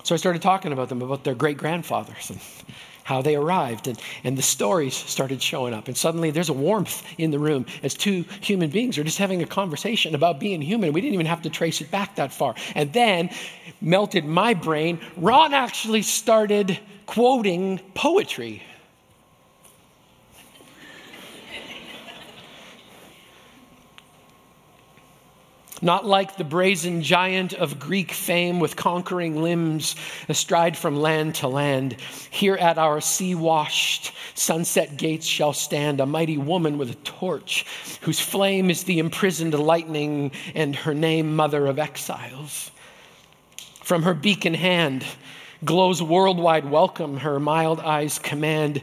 So 0.02 0.14
I 0.14 0.18
started 0.18 0.40
talking 0.40 0.72
about 0.72 0.88
them, 0.88 1.02
about 1.02 1.24
their 1.24 1.34
great 1.34 1.58
grandfathers 1.58 2.30
and 2.30 2.40
how 3.08 3.22
they 3.22 3.36
arrived, 3.36 3.88
and, 3.88 3.98
and 4.22 4.36
the 4.36 4.42
stories 4.42 4.94
started 4.94 5.42
showing 5.42 5.72
up. 5.72 5.88
And 5.88 5.96
suddenly 5.96 6.30
there's 6.30 6.50
a 6.50 6.52
warmth 6.68 7.02
in 7.16 7.30
the 7.30 7.38
room 7.38 7.64
as 7.82 7.94
two 7.94 8.26
human 8.42 8.68
beings 8.68 8.98
are 8.98 9.02
just 9.02 9.16
having 9.16 9.42
a 9.42 9.46
conversation 9.46 10.14
about 10.14 10.38
being 10.38 10.60
human. 10.60 10.92
We 10.92 11.00
didn't 11.00 11.14
even 11.14 11.24
have 11.24 11.40
to 11.42 11.48
trace 11.48 11.80
it 11.80 11.90
back 11.90 12.16
that 12.16 12.34
far. 12.34 12.54
And 12.74 12.92
then 12.92 13.30
melted 13.80 14.26
my 14.26 14.52
brain. 14.52 15.00
Ron 15.16 15.54
actually 15.54 16.02
started 16.02 16.78
quoting 17.06 17.80
poetry. 17.94 18.62
Not 25.80 26.04
like 26.04 26.36
the 26.36 26.44
brazen 26.44 27.02
giant 27.02 27.52
of 27.52 27.78
Greek 27.78 28.10
fame 28.10 28.58
with 28.58 28.74
conquering 28.74 29.42
limbs 29.42 29.94
astride 30.28 30.76
from 30.76 30.96
land 30.96 31.36
to 31.36 31.48
land. 31.48 31.96
Here 32.30 32.56
at 32.56 32.78
our 32.78 33.00
sea 33.00 33.36
washed 33.36 34.12
sunset 34.34 34.96
gates 34.96 35.26
shall 35.26 35.52
stand 35.52 36.00
a 36.00 36.06
mighty 36.06 36.36
woman 36.36 36.78
with 36.78 36.90
a 36.90 36.96
torch, 36.96 37.64
whose 38.00 38.18
flame 38.18 38.70
is 38.70 38.84
the 38.84 38.98
imprisoned 38.98 39.54
lightning, 39.54 40.32
and 40.54 40.74
her 40.74 40.94
name, 40.94 41.36
Mother 41.36 41.66
of 41.66 41.78
Exiles. 41.78 42.72
From 43.82 44.02
her 44.02 44.14
beacon 44.14 44.54
hand 44.54 45.04
glows 45.64 46.02
worldwide 46.02 46.68
welcome, 46.68 47.18
her 47.18 47.38
mild 47.38 47.78
eyes 47.80 48.18
command 48.18 48.82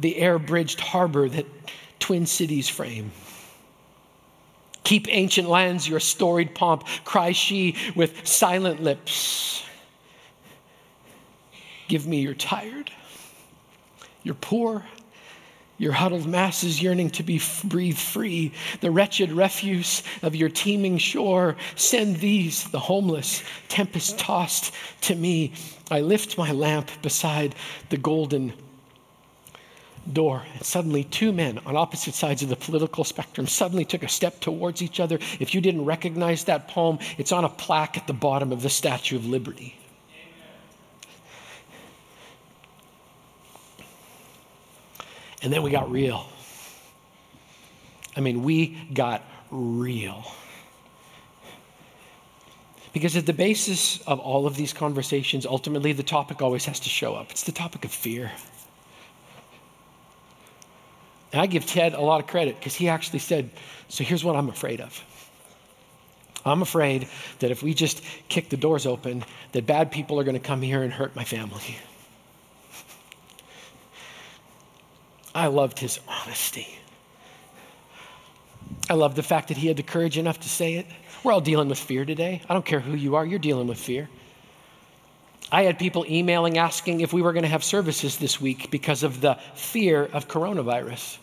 the 0.00 0.16
air 0.16 0.38
bridged 0.38 0.80
harbor 0.80 1.28
that 1.28 1.46
twin 1.98 2.26
cities 2.26 2.68
frame. 2.68 3.12
Keep 4.86 5.08
ancient 5.10 5.48
lands 5.48 5.88
your 5.88 5.98
storied 5.98 6.54
pomp, 6.54 6.86
cries 7.04 7.36
she 7.36 7.74
with 7.96 8.24
silent 8.24 8.80
lips. 8.80 9.64
Give 11.88 12.06
me 12.06 12.20
your 12.20 12.34
tired, 12.34 12.92
your 14.22 14.36
poor, 14.36 14.84
your 15.76 15.90
huddled 15.90 16.28
masses 16.28 16.80
yearning 16.80 17.10
to 17.10 17.24
be 17.24 17.40
breathed 17.64 17.98
free, 17.98 18.52
the 18.80 18.92
wretched 18.92 19.32
refuse 19.32 20.04
of 20.22 20.36
your 20.36 20.50
teeming 20.50 20.98
shore. 20.98 21.56
Send 21.74 22.18
these, 22.18 22.70
the 22.70 22.78
homeless, 22.78 23.42
tempest 23.66 24.20
tossed, 24.20 24.72
to 25.00 25.16
me. 25.16 25.52
I 25.90 26.00
lift 26.00 26.38
my 26.38 26.52
lamp 26.52 26.92
beside 27.02 27.56
the 27.88 27.96
golden 27.96 28.52
door, 30.12 30.42
and 30.54 30.64
suddenly 30.64 31.04
two 31.04 31.32
men 31.32 31.58
on 31.66 31.76
opposite 31.76 32.14
sides 32.14 32.42
of 32.42 32.48
the 32.48 32.56
political 32.56 33.04
spectrum 33.04 33.46
suddenly 33.46 33.84
took 33.84 34.02
a 34.02 34.08
step 34.08 34.40
towards 34.40 34.82
each 34.82 35.00
other. 35.00 35.18
If 35.40 35.54
you 35.54 35.60
didn't 35.60 35.84
recognize 35.84 36.44
that 36.44 36.68
poem, 36.68 36.98
it's 37.18 37.32
on 37.32 37.44
a 37.44 37.48
plaque 37.48 37.96
at 37.96 38.06
the 38.06 38.12
bottom 38.12 38.52
of 38.52 38.62
the 38.62 38.70
Statue 38.70 39.16
of 39.16 39.26
Liberty. 39.26 39.76
And 45.42 45.52
then 45.52 45.62
we 45.62 45.70
got 45.70 45.90
real. 45.90 46.26
I 48.16 48.20
mean, 48.20 48.42
we 48.42 48.78
got 48.92 49.22
real. 49.50 50.24
Because 52.92 53.14
at 53.14 53.26
the 53.26 53.34
basis 53.34 54.00
of 54.06 54.18
all 54.18 54.46
of 54.46 54.56
these 54.56 54.72
conversations, 54.72 55.44
ultimately 55.44 55.92
the 55.92 56.02
topic 56.02 56.40
always 56.40 56.64
has 56.64 56.80
to 56.80 56.88
show 56.88 57.14
up. 57.14 57.30
It's 57.30 57.42
the 57.42 57.52
topic 57.52 57.84
of 57.84 57.92
fear. 57.92 58.32
And 61.36 61.42
I 61.42 61.46
give 61.48 61.66
Ted 61.66 61.92
a 61.92 62.00
lot 62.00 62.22
of 62.22 62.26
credit 62.26 62.58
because 62.58 62.74
he 62.74 62.88
actually 62.88 63.18
said, 63.18 63.50
So 63.88 64.02
here's 64.04 64.24
what 64.24 64.36
I'm 64.36 64.48
afraid 64.48 64.80
of. 64.80 65.04
I'm 66.46 66.62
afraid 66.62 67.08
that 67.40 67.50
if 67.50 67.62
we 67.62 67.74
just 67.74 68.02
kick 68.30 68.48
the 68.48 68.56
doors 68.56 68.86
open, 68.86 69.22
that 69.52 69.66
bad 69.66 69.90
people 69.90 70.18
are 70.18 70.24
going 70.24 70.38
to 70.38 70.40
come 70.40 70.62
here 70.62 70.82
and 70.82 70.90
hurt 70.90 71.14
my 71.14 71.24
family. 71.24 71.76
I 75.34 75.48
loved 75.48 75.78
his 75.78 76.00
honesty. 76.08 76.68
I 78.88 78.94
loved 78.94 79.16
the 79.16 79.22
fact 79.22 79.48
that 79.48 79.58
he 79.58 79.68
had 79.68 79.76
the 79.76 79.82
courage 79.82 80.16
enough 80.16 80.40
to 80.40 80.48
say 80.48 80.76
it. 80.76 80.86
We're 81.22 81.32
all 81.32 81.42
dealing 81.42 81.68
with 81.68 81.78
fear 81.78 82.06
today. 82.06 82.40
I 82.48 82.54
don't 82.54 82.64
care 82.64 82.80
who 82.80 82.94
you 82.94 83.16
are, 83.16 83.26
you're 83.26 83.38
dealing 83.38 83.66
with 83.66 83.78
fear. 83.78 84.08
I 85.52 85.64
had 85.64 85.78
people 85.78 86.06
emailing 86.08 86.56
asking 86.56 87.02
if 87.02 87.12
we 87.12 87.20
were 87.20 87.34
going 87.34 87.42
to 87.42 87.50
have 87.50 87.62
services 87.62 88.16
this 88.16 88.40
week 88.40 88.70
because 88.70 89.02
of 89.02 89.20
the 89.20 89.34
fear 89.54 90.06
of 90.06 90.28
coronavirus. 90.28 91.18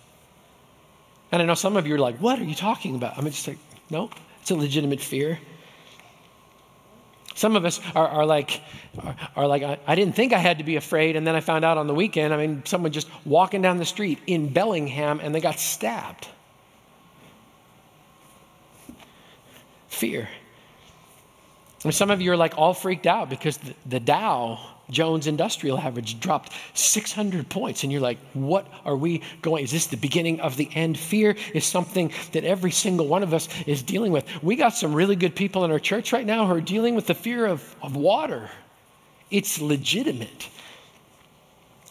And 1.34 1.42
I 1.42 1.46
know 1.46 1.56
some 1.56 1.78
of 1.78 1.88
you 1.88 1.96
are 1.96 2.00
like, 2.00 2.18
what 2.18 2.38
are 2.38 2.44
you 2.44 2.54
talking 2.54 2.94
about? 2.94 3.18
I'm 3.18 3.26
just 3.26 3.48
like, 3.48 3.58
no, 3.90 4.12
it's 4.40 4.52
a 4.52 4.56
legitimate 4.56 5.00
fear. 5.00 5.40
Some 7.34 7.56
of 7.56 7.66
us 7.66 7.82
are, 7.96 8.08
are 8.08 8.26
like, 8.28 8.62
are, 9.04 9.16
are 9.36 9.48
like 9.48 9.64
I, 9.64 9.80
I, 9.88 9.96
didn't 9.96 10.16
think 10.16 10.32
I 10.32 10.38
had 10.38 10.60
to 10.60 10.64
be 10.64 10.76
afraid, 10.76 11.16
and 11.16 11.26
then 11.26 11.36
I 11.36 11.40
found 11.40 11.66
out 11.66 11.80
on 11.80 11.88
the 11.88 11.94
weekend. 11.96 12.36
I 12.36 12.38
mean, 12.38 12.64
someone 12.66 12.92
just 12.92 13.10
walking 13.26 13.64
down 13.64 13.78
the 13.78 13.86
street 13.86 14.20
in 14.28 14.54
Bellingham 14.54 15.20
and 15.24 15.34
they 15.34 15.42
got 15.42 15.58
stabbed. 15.58 16.28
Fear. 19.88 20.30
And 21.84 21.96
some 21.96 22.12
of 22.12 22.22
you 22.22 22.32
are 22.34 22.38
like 22.38 22.60
all 22.60 22.76
freaked 22.76 23.08
out 23.08 23.32
because 23.32 23.58
the, 23.58 23.74
the 23.88 24.00
Dow 24.00 24.60
Jones 24.90 25.28
Industrial 25.28 25.78
Average 25.78 26.20
dropped 26.20 26.52
600 26.74 27.50
points. 27.50 27.84
And 27.84 27.92
you're 27.92 28.02
like, 28.02 28.20
what 28.34 28.68
are 28.86 28.96
we 28.96 29.22
going? 29.42 29.64
Is 29.64 29.72
this 29.72 29.88
the 29.88 29.98
beginning 29.98 30.42
of 30.42 30.58
the 30.58 30.70
end? 30.74 30.98
Fear 30.98 31.36
is 31.54 31.66
something 31.66 32.12
that 32.34 32.44
every 32.44 32.72
single 32.72 33.08
one 33.08 33.24
of 33.24 33.34
us 33.34 33.48
is 33.66 33.82
dealing 33.82 34.12
with. 34.12 34.26
We 34.44 34.56
got 34.56 34.70
some 34.70 34.94
really 34.94 35.16
good 35.16 35.36
people 35.36 35.64
in 35.66 35.72
our 35.72 35.80
church 35.80 36.12
right 36.14 36.26
now 36.26 36.46
who 36.46 36.54
are 36.54 36.62
dealing 36.62 36.96
with 36.96 37.08
the 37.08 37.16
fear 37.16 37.46
of, 37.46 37.76
of 37.82 37.96
water. 37.96 38.50
It's 39.32 39.60
legitimate. 39.60 40.50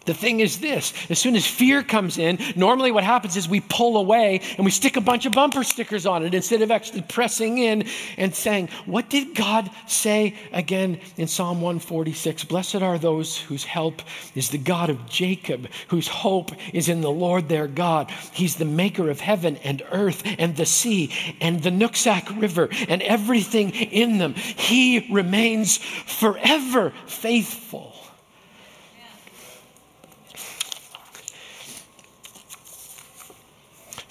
The 0.04 0.14
thing 0.14 0.40
is 0.40 0.58
this 0.58 0.92
as 1.10 1.18
soon 1.18 1.36
as 1.36 1.46
fear 1.46 1.82
comes 1.82 2.18
in, 2.18 2.38
normally 2.56 2.90
what 2.90 3.04
happens 3.04 3.36
is 3.36 3.48
we 3.48 3.60
pull 3.60 3.96
away 3.96 4.40
and 4.56 4.64
we 4.64 4.70
stick 4.70 4.96
a 4.96 5.00
bunch 5.00 5.26
of 5.26 5.32
bumper 5.32 5.62
stickers 5.64 6.06
on 6.06 6.24
it 6.24 6.34
instead 6.34 6.62
of 6.62 6.70
actually 6.70 7.02
pressing 7.02 7.58
in 7.58 7.84
and 8.16 8.34
saying, 8.34 8.68
What 8.86 9.08
did 9.08 9.34
God 9.34 9.70
say 9.86 10.34
again 10.52 11.00
in 11.16 11.28
Psalm 11.28 11.60
146? 11.60 12.44
Blessed 12.44 12.76
are 12.76 12.98
those 12.98 13.38
whose 13.38 13.64
help 13.64 14.02
is 14.34 14.50
the 14.50 14.58
God 14.58 14.90
of 14.90 15.08
Jacob, 15.08 15.68
whose 15.88 16.08
hope 16.08 16.50
is 16.72 16.88
in 16.88 17.00
the 17.00 17.10
Lord 17.10 17.48
their 17.48 17.66
God. 17.66 18.10
He's 18.32 18.56
the 18.56 18.64
maker 18.64 19.10
of 19.10 19.20
heaven 19.20 19.56
and 19.58 19.82
earth 19.92 20.22
and 20.38 20.56
the 20.56 20.66
sea 20.66 21.12
and 21.40 21.62
the 21.62 21.70
Nooksack 21.70 22.40
River 22.40 22.68
and 22.88 23.02
everything 23.02 23.70
in 23.70 24.18
them. 24.18 24.34
He 24.34 25.06
remains 25.10 25.78
forever 25.78 26.92
faithful. 27.06 27.91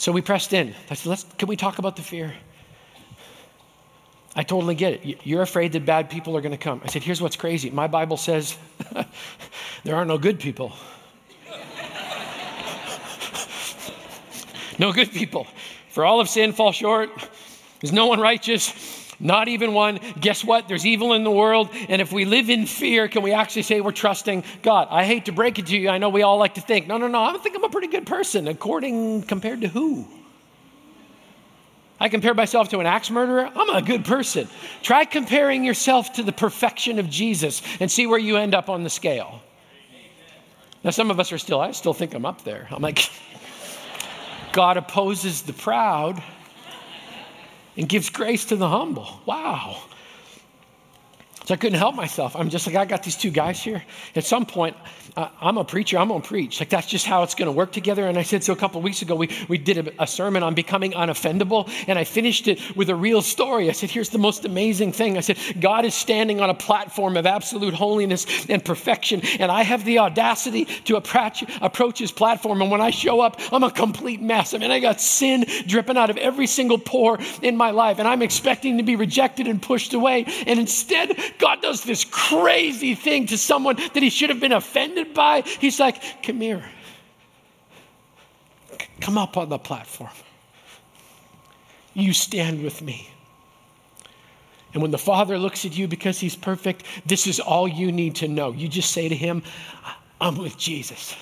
So 0.01 0.11
we 0.11 0.21
pressed 0.23 0.51
in. 0.51 0.73
I 0.89 0.95
said, 0.95 1.11
Let's, 1.11 1.25
can 1.37 1.47
we 1.47 1.55
talk 1.55 1.77
about 1.77 1.95
the 1.95 2.01
fear? 2.01 2.33
I 4.35 4.41
totally 4.41 4.73
get 4.73 4.93
it. 4.93 5.19
You're 5.27 5.43
afraid 5.43 5.73
that 5.73 5.85
bad 5.85 6.09
people 6.09 6.35
are 6.35 6.41
going 6.41 6.53
to 6.53 6.57
come. 6.57 6.81
I 6.83 6.87
said, 6.87 7.03
Here's 7.03 7.21
what's 7.21 7.35
crazy. 7.35 7.69
My 7.69 7.85
Bible 7.85 8.17
says 8.17 8.57
there 9.83 9.95
are 9.95 10.03
no 10.03 10.17
good 10.17 10.39
people. 10.39 10.73
no 14.79 14.91
good 14.91 15.11
people. 15.11 15.45
For 15.89 16.03
all 16.03 16.19
of 16.19 16.27
sin 16.27 16.51
fall 16.51 16.71
short. 16.71 17.11
There's 17.79 17.93
no 17.93 18.07
one 18.07 18.19
righteous. 18.19 19.00
Not 19.21 19.47
even 19.47 19.73
one. 19.73 19.99
Guess 20.19 20.43
what? 20.43 20.67
There's 20.67 20.85
evil 20.85 21.13
in 21.13 21.23
the 21.23 21.31
world. 21.31 21.69
And 21.89 22.01
if 22.01 22.11
we 22.11 22.25
live 22.25 22.49
in 22.49 22.65
fear, 22.65 23.07
can 23.07 23.21
we 23.21 23.31
actually 23.31 23.61
say 23.61 23.79
we're 23.79 23.91
trusting 23.91 24.43
God? 24.63 24.87
I 24.89 25.05
hate 25.05 25.25
to 25.25 25.31
break 25.31 25.59
it 25.59 25.67
to 25.67 25.77
you. 25.77 25.89
I 25.89 25.99
know 25.99 26.09
we 26.09 26.23
all 26.23 26.37
like 26.37 26.55
to 26.55 26.61
think, 26.61 26.87
no, 26.87 26.97
no, 26.97 27.07
no, 27.07 27.23
I 27.23 27.37
think 27.37 27.55
I'm 27.55 27.63
a 27.63 27.69
pretty 27.69 27.87
good 27.87 28.07
person. 28.07 28.47
According, 28.47 29.23
compared 29.23 29.61
to 29.61 29.67
who? 29.67 30.07
I 31.99 32.09
compare 32.09 32.33
myself 32.33 32.69
to 32.69 32.79
an 32.79 32.87
axe 32.87 33.11
murderer. 33.11 33.47
I'm 33.55 33.69
a 33.75 33.81
good 33.83 34.05
person. 34.05 34.47
Try 34.81 35.05
comparing 35.05 35.63
yourself 35.63 36.13
to 36.13 36.23
the 36.23 36.31
perfection 36.31 36.97
of 36.97 37.07
Jesus 37.07 37.61
and 37.79 37.91
see 37.91 38.07
where 38.07 38.17
you 38.17 38.37
end 38.37 38.55
up 38.55 38.69
on 38.69 38.83
the 38.83 38.89
scale. 38.89 39.39
Now, 40.83 40.89
some 40.89 41.11
of 41.11 41.19
us 41.19 41.31
are 41.31 41.37
still, 41.37 41.61
I 41.61 41.73
still 41.73 41.93
think 41.93 42.15
I'm 42.15 42.25
up 42.25 42.43
there. 42.43 42.67
I'm 42.71 42.81
like, 42.81 43.07
God 44.51 44.77
opposes 44.77 45.43
the 45.43 45.53
proud 45.53 46.23
and 47.77 47.87
gives 47.87 48.09
grace 48.09 48.45
to 48.45 48.55
the 48.55 48.67
humble. 48.67 49.21
Wow. 49.25 49.83
So 51.51 51.55
I 51.55 51.57
couldn't 51.57 51.79
help 51.79 51.95
myself. 51.95 52.33
I'm 52.37 52.49
just 52.49 52.65
like, 52.65 52.77
I 52.77 52.85
got 52.85 53.03
these 53.03 53.17
two 53.17 53.29
guys 53.29 53.61
here. 53.61 53.83
At 54.15 54.23
some 54.23 54.45
point, 54.45 54.77
uh, 55.17 55.27
I'm 55.41 55.57
a 55.57 55.65
preacher, 55.65 55.97
I'm 55.97 56.07
going 56.07 56.21
to 56.21 56.27
preach. 56.27 56.61
Like, 56.61 56.69
that's 56.69 56.87
just 56.87 57.05
how 57.05 57.23
it's 57.23 57.35
going 57.35 57.47
to 57.47 57.51
work 57.51 57.73
together. 57.73 58.07
And 58.07 58.17
I 58.17 58.23
said, 58.23 58.41
so 58.41 58.53
a 58.53 58.55
couple 58.55 58.81
weeks 58.81 59.01
ago, 59.01 59.15
we, 59.15 59.29
we 59.49 59.57
did 59.57 59.89
a, 59.89 60.03
a, 60.03 60.07
sermon 60.07 60.43
on 60.43 60.55
becoming 60.55 60.93
unoffendable, 60.93 61.69
and 61.87 61.99
I 61.99 62.05
finished 62.05 62.47
it 62.47 62.61
with 62.77 62.89
a 62.89 62.95
real 62.95 63.21
story. 63.21 63.67
I 63.67 63.73
said, 63.73 63.89
here's 63.89 64.07
the 64.07 64.17
most 64.17 64.45
amazing 64.45 64.93
thing. 64.93 65.17
I 65.17 65.19
said, 65.19 65.37
God 65.59 65.83
is 65.83 65.93
standing 65.93 66.39
on 66.39 66.49
a 66.49 66.53
platform 66.53 67.17
of 67.17 67.25
absolute 67.25 67.73
holiness 67.73 68.25
and 68.47 68.63
perfection, 68.63 69.19
and 69.37 69.51
I 69.51 69.63
have 69.63 69.83
the 69.83 69.99
audacity 69.99 70.63
to 70.85 70.95
approach, 70.95 71.43
approach 71.59 71.99
his 71.99 72.13
platform. 72.13 72.61
And 72.61 72.71
when 72.71 72.79
I 72.79 72.91
show 72.91 73.19
up, 73.19 73.41
I'm 73.51 73.63
a 73.63 73.71
complete 73.71 74.21
mess. 74.21 74.53
I 74.53 74.59
mean, 74.59 74.71
I 74.71 74.79
got 74.79 75.01
sin 75.01 75.45
dripping 75.67 75.97
out 75.97 76.09
of 76.09 76.15
every 76.15 76.47
single 76.47 76.77
pore 76.77 77.19
in 77.41 77.57
my 77.57 77.71
life, 77.71 77.99
and 77.99 78.07
I'm 78.07 78.21
expecting 78.21 78.77
to 78.77 78.83
be 78.83 78.95
rejected 78.95 79.47
and 79.47 79.61
pushed 79.61 79.93
away. 79.93 80.23
And 80.47 80.57
instead, 80.57 81.17
God 81.41 81.61
does 81.61 81.83
this 81.83 82.05
crazy 82.05 82.95
thing 82.95 83.25
to 83.27 83.37
someone 83.37 83.75
that 83.75 84.01
he 84.01 84.09
should 84.09 84.29
have 84.29 84.39
been 84.39 84.51
offended 84.53 85.13
by. 85.13 85.41
He's 85.41 85.79
like, 85.79 86.23
Come 86.23 86.39
here. 86.39 86.63
Come 89.01 89.17
up 89.17 89.35
on 89.35 89.49
the 89.49 89.57
platform. 89.57 90.11
You 91.93 92.13
stand 92.13 92.63
with 92.63 92.81
me. 92.81 93.09
And 94.73 94.81
when 94.81 94.91
the 94.91 94.97
Father 94.97 95.37
looks 95.37 95.65
at 95.65 95.77
you 95.77 95.87
because 95.87 96.19
He's 96.19 96.35
perfect, 96.35 96.85
this 97.05 97.27
is 97.27 97.39
all 97.39 97.67
you 97.67 97.91
need 97.91 98.15
to 98.17 98.27
know. 98.27 98.51
You 98.53 98.69
just 98.69 98.91
say 98.91 99.09
to 99.09 99.15
Him, 99.15 99.43
I'm 100.21 100.37
with 100.37 100.57
Jesus 100.57 101.15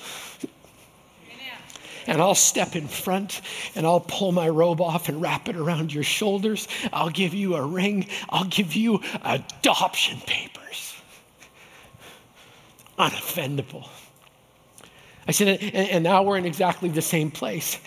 and 2.09 2.19
I'll 2.19 2.35
step 2.35 2.75
in 2.75 2.87
front 2.87 3.39
and 3.75 3.85
I'll 3.85 3.99
pull 3.99 4.31
my 4.31 4.49
robe 4.49 4.81
off 4.81 5.09
and 5.09 5.21
wrap 5.21 5.47
it 5.47 5.55
around 5.55 5.93
your 5.93 6.03
shoulders. 6.03 6.67
I'll 6.91 7.11
give 7.11 7.35
you 7.35 7.55
a 7.55 7.63
ring. 7.63 8.07
I'll 8.29 8.45
give 8.45 8.75
you 8.75 8.99
adoption 9.23 10.19
papers. 10.25 10.95
Unoffendable. 12.97 13.87
I 15.27 15.31
said, 15.31 15.59
and 15.61 16.03
now 16.03 16.23
we're 16.23 16.37
in 16.37 16.45
exactly 16.45 16.89
the 16.89 17.03
same 17.03 17.29
place. 17.29 17.77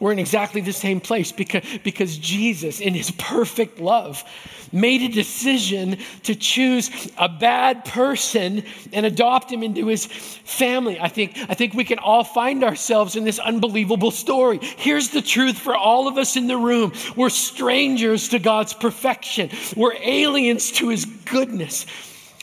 We're 0.00 0.12
in 0.12 0.18
exactly 0.18 0.62
the 0.62 0.72
same 0.72 0.98
place 0.98 1.30
because, 1.30 1.62
because 1.84 2.16
Jesus, 2.16 2.80
in 2.80 2.94
his 2.94 3.10
perfect 3.12 3.78
love, 3.78 4.24
made 4.72 5.02
a 5.02 5.08
decision 5.12 5.98
to 6.22 6.34
choose 6.34 6.90
a 7.18 7.28
bad 7.28 7.84
person 7.84 8.64
and 8.94 9.04
adopt 9.04 9.52
him 9.52 9.62
into 9.62 9.88
his 9.88 10.06
family. 10.06 10.98
I 10.98 11.08
think, 11.08 11.36
I 11.48 11.54
think 11.54 11.74
we 11.74 11.84
can 11.84 11.98
all 11.98 12.24
find 12.24 12.64
ourselves 12.64 13.14
in 13.14 13.24
this 13.24 13.38
unbelievable 13.38 14.10
story. 14.10 14.58
Here's 14.62 15.10
the 15.10 15.22
truth 15.22 15.58
for 15.58 15.76
all 15.76 16.08
of 16.08 16.16
us 16.16 16.34
in 16.34 16.46
the 16.46 16.56
room 16.56 16.92
we're 17.14 17.28
strangers 17.28 18.30
to 18.30 18.38
God's 18.38 18.72
perfection, 18.72 19.50
we're 19.76 19.96
aliens 20.00 20.70
to 20.72 20.88
his 20.88 21.04
goodness. 21.04 21.84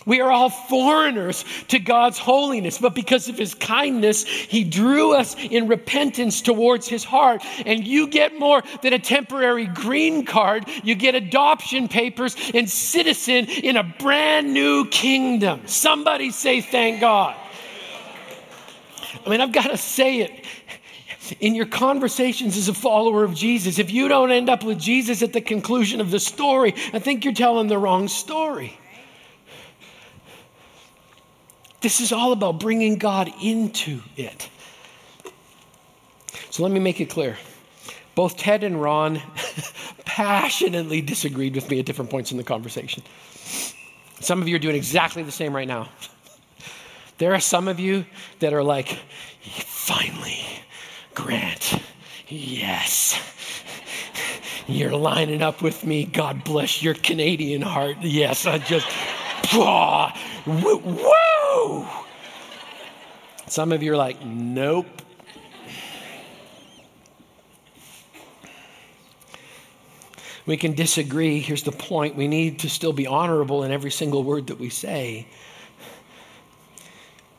We 0.07 0.21
are 0.21 0.31
all 0.31 0.49
foreigners 0.49 1.43
to 1.67 1.79
God's 1.79 2.17
holiness, 2.17 2.77
but 2.77 2.95
because 2.95 3.27
of 3.27 3.37
his 3.37 3.53
kindness, 3.53 4.23
he 4.23 4.63
drew 4.63 5.13
us 5.13 5.35
in 5.37 5.67
repentance 5.67 6.41
towards 6.41 6.87
his 6.87 7.03
heart. 7.03 7.43
And 7.65 7.85
you 7.85 8.07
get 8.07 8.39
more 8.39 8.63
than 8.81 8.93
a 8.93 8.99
temporary 8.99 9.65
green 9.65 10.25
card, 10.25 10.63
you 10.81 10.95
get 10.95 11.13
adoption 11.13 11.89
papers 11.89 12.37
and 12.53 12.69
citizen 12.69 13.49
in 13.49 13.75
a 13.75 13.83
brand 13.83 14.53
new 14.53 14.85
kingdom. 14.87 15.67
Somebody 15.67 16.31
say, 16.31 16.61
Thank 16.61 17.01
God. 17.01 17.35
I 19.25 19.29
mean, 19.29 19.41
I've 19.41 19.51
got 19.51 19.67
to 19.67 19.77
say 19.77 20.21
it 20.21 20.45
in 21.41 21.53
your 21.53 21.65
conversations 21.65 22.55
as 22.55 22.69
a 22.69 22.73
follower 22.73 23.25
of 23.25 23.35
Jesus, 23.35 23.79
if 23.79 23.91
you 23.91 24.07
don't 24.07 24.31
end 24.31 24.49
up 24.49 24.63
with 24.63 24.79
Jesus 24.79 25.21
at 25.21 25.33
the 25.33 25.41
conclusion 25.41 25.99
of 25.99 26.11
the 26.11 26.19
story, 26.21 26.73
I 26.93 26.99
think 26.99 27.25
you're 27.25 27.33
telling 27.33 27.67
the 27.67 27.77
wrong 27.77 28.07
story. 28.07 28.79
This 31.87 32.01
is 32.01 32.11
all 32.11 32.33
about 32.33 32.59
bringing 32.59 32.97
God 32.97 33.31
into 33.41 34.01
it. 34.17 34.49
So 36.49 36.61
let 36.63 36.69
me 36.73 36.81
make 36.81 36.99
it 36.99 37.09
clear. 37.09 37.37
Both 38.13 38.35
Ted 38.35 38.65
and 38.65 38.81
Ron 38.81 39.21
passionately 40.05 40.99
disagreed 40.99 41.55
with 41.55 41.69
me 41.69 41.79
at 41.79 41.85
different 41.85 42.11
points 42.11 42.31
in 42.31 42.37
the 42.37 42.43
conversation. 42.43 43.03
Some 44.19 44.41
of 44.41 44.49
you 44.49 44.57
are 44.57 44.59
doing 44.59 44.75
exactly 44.75 45.23
the 45.23 45.31
same 45.31 45.55
right 45.55 45.65
now. 45.65 45.87
There 47.19 47.33
are 47.33 47.39
some 47.39 47.69
of 47.69 47.79
you 47.79 48.05
that 48.39 48.51
are 48.51 48.63
like, 48.63 48.99
finally, 49.39 50.43
Grant, 51.13 51.81
yes. 52.27 53.17
You're 54.67 54.97
lining 54.97 55.41
up 55.41 55.61
with 55.61 55.85
me. 55.85 56.03
God 56.03 56.43
bless 56.43 56.83
your 56.83 56.95
Canadian 56.95 57.61
heart. 57.61 57.95
Yes, 58.01 58.45
I 58.45 58.57
just, 58.57 58.85
woo, 59.53 60.11
some 63.47 63.71
of 63.71 63.81
you 63.81 63.93
are 63.93 63.97
like, 63.97 64.23
nope. 64.25 64.87
We 70.45 70.57
can 70.57 70.73
disagree. 70.73 71.39
Here's 71.39 71.63
the 71.63 71.71
point 71.71 72.15
we 72.15 72.27
need 72.27 72.59
to 72.59 72.69
still 72.69 72.93
be 72.93 73.05
honorable 73.05 73.63
in 73.63 73.71
every 73.71 73.91
single 73.91 74.23
word 74.23 74.47
that 74.47 74.59
we 74.59 74.69
say. 74.69 75.27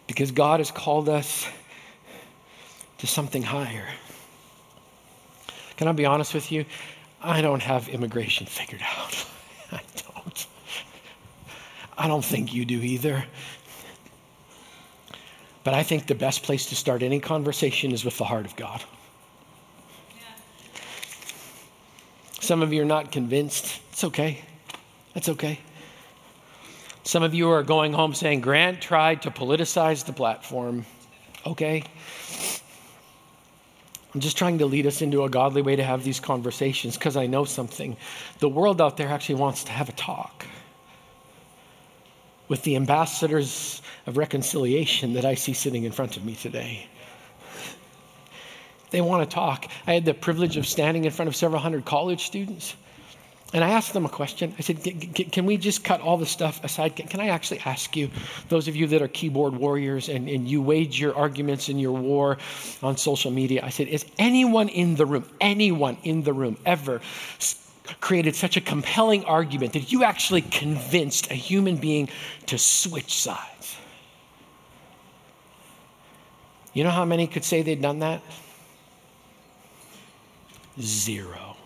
Because 0.07 0.31
God 0.31 0.61
has 0.61 0.71
called 0.71 1.09
us 1.09 1.47
to 2.99 3.07
something 3.07 3.43
higher. 3.43 3.87
Can 5.77 5.89
I 5.89 5.93
be 5.93 6.07
honest 6.07 6.35
with 6.35 6.53
you? 6.53 6.65
I 7.23 7.41
don't 7.41 7.63
have 7.63 7.89
immigration 7.89 8.47
figured 8.47 8.83
out. 8.83 9.27
I 11.99 12.07
don't. 12.07 12.25
Think 12.25 12.55
you 12.55 12.65
do 12.65 12.81
either. 12.81 13.25
But 15.65 15.75
I 15.75 15.83
think 15.83 16.07
the 16.07 16.15
best 16.15 16.45
place 16.45 16.67
to 16.67 16.77
start 16.77 17.03
any 17.03 17.19
conversation 17.19 17.93
is 17.93 18.05
with 18.05 18.17
the 18.17 18.25
heart 18.25 18.47
of 18.47 18.55
God. 18.55 18.83
Some 22.41 22.63
of 22.63 22.73
you 22.73 22.83
are 22.83 22.87
not 22.87 23.11
convinced. 23.11 23.81
It's 23.91 24.05
okay. 24.05 24.41
That's 25.13 25.29
okay. 25.29 25.59
Some 27.03 27.23
of 27.23 27.35
you 27.35 27.51
are 27.51 27.63
going 27.63 27.93
home 27.93 28.15
saying, 28.15 28.43
Grant 28.43 28.81
tried 28.81 29.23
to 29.23 29.31
politicize 29.31 30.05
the 30.07 30.13
platform. 30.13 30.87
Okay. 31.45 31.83
I'm 34.15 34.21
just 34.21 34.39
trying 34.39 34.59
to 34.59 34.67
lead 34.67 34.87
us 34.87 35.03
into 35.03 35.25
a 35.25 35.29
godly 35.29 35.63
way 35.63 35.77
to 35.77 35.85
have 35.85 36.05
these 36.05 36.21
conversations 36.21 36.97
because 36.97 37.17
I 37.17 37.27
know 37.27 37.45
something. 37.45 37.97
The 38.39 38.49
world 38.49 38.81
out 38.81 38.97
there 38.97 39.09
actually 39.09 39.35
wants 39.35 39.65
to 39.65 39.73
have 39.73 39.89
a 39.89 39.93
talk 39.93 40.47
with 42.49 42.63
the 42.63 42.77
ambassadors 42.77 43.83
of 44.07 44.17
reconciliation 44.17 45.15
that 45.15 45.25
I 45.25 45.35
see 45.35 45.53
sitting 45.53 45.85
in 45.85 45.93
front 45.93 46.17
of 46.17 46.25
me 46.25 46.35
today. 46.35 46.87
They 48.91 49.01
want 49.01 49.29
to 49.29 49.35
talk. 49.35 49.67
I 49.87 49.95
had 49.95 50.05
the 50.05 50.15
privilege 50.15 50.57
of 50.57 50.67
standing 50.67 51.05
in 51.05 51.11
front 51.11 51.29
of 51.29 51.37
several 51.37 51.61
hundred 51.61 51.85
college 51.85 52.25
students. 52.25 52.75
And 53.55 53.65
I 53.65 53.71
asked 53.71 53.95
them 53.95 54.05
a 54.05 54.11
question. 54.11 54.55
I 54.59 54.63
said, 54.63 54.83
Can 55.33 55.47
we 55.47 55.57
just 55.57 55.83
cut 55.83 56.03
all 56.03 56.19
the 56.19 56.27
stuff 56.27 56.63
aside? 56.63 56.97
Can 56.97 57.19
I 57.21 57.29
actually 57.29 57.61
ask 57.61 57.97
you, 57.97 58.11
those 58.51 58.69
of 58.69 58.77
you 58.77 58.87
that 58.89 59.01
are 59.01 59.09
keyboard 59.09 59.55
warriors 59.55 60.11
and, 60.11 60.29
and 60.29 60.47
you 60.47 60.61
wage 60.61 61.01
your 61.01 61.17
arguments 61.17 61.71
in 61.71 61.79
your 61.79 61.93
war 61.93 62.37
on 62.83 62.99
social 62.99 63.31
media? 63.31 63.63
I 63.65 63.71
said, 63.71 63.89
Is 63.89 64.05
anyone 64.19 64.69
in 64.69 64.97
the 64.97 65.07
room, 65.07 65.25
anyone 65.41 65.97
in 66.03 66.23
the 66.25 66.35
room 66.35 66.59
ever 66.67 67.01
created 68.01 68.35
such 68.35 68.57
a 68.57 68.61
compelling 68.61 69.25
argument 69.25 69.73
that 69.73 69.93
you 69.93 70.05
actually 70.05 70.43
convinced 70.43 71.31
a 71.31 71.35
human 71.35 71.77
being 71.77 72.09
to 72.47 72.59
switch 72.59 73.19
sides. 73.19 73.77
You 76.73 76.85
know 76.85 76.91
how 76.91 77.05
many 77.05 77.27
could 77.27 77.45
say 77.45 77.63
they'd 77.63 77.83
done 77.83 78.01
that? 78.01 78.23
Zero. 80.81 81.57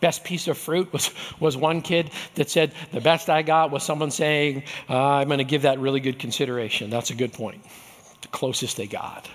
Best 0.00 0.24
piece 0.24 0.48
of 0.48 0.58
fruit 0.58 0.92
was, 0.92 1.10
was 1.38 1.56
one 1.56 1.80
kid 1.80 2.10
that 2.34 2.50
said, 2.50 2.74
The 2.92 3.00
best 3.00 3.30
I 3.30 3.42
got 3.42 3.70
was 3.70 3.84
someone 3.84 4.10
saying, 4.10 4.64
uh, 4.90 4.98
I'm 4.98 5.28
going 5.28 5.38
to 5.38 5.44
give 5.44 5.62
that 5.62 5.78
really 5.78 6.00
good 6.00 6.18
consideration. 6.18 6.90
That's 6.90 7.10
a 7.10 7.14
good 7.14 7.32
point. 7.32 7.62
The 8.20 8.28
closest 8.28 8.76
they 8.76 8.88
got. 8.88 9.30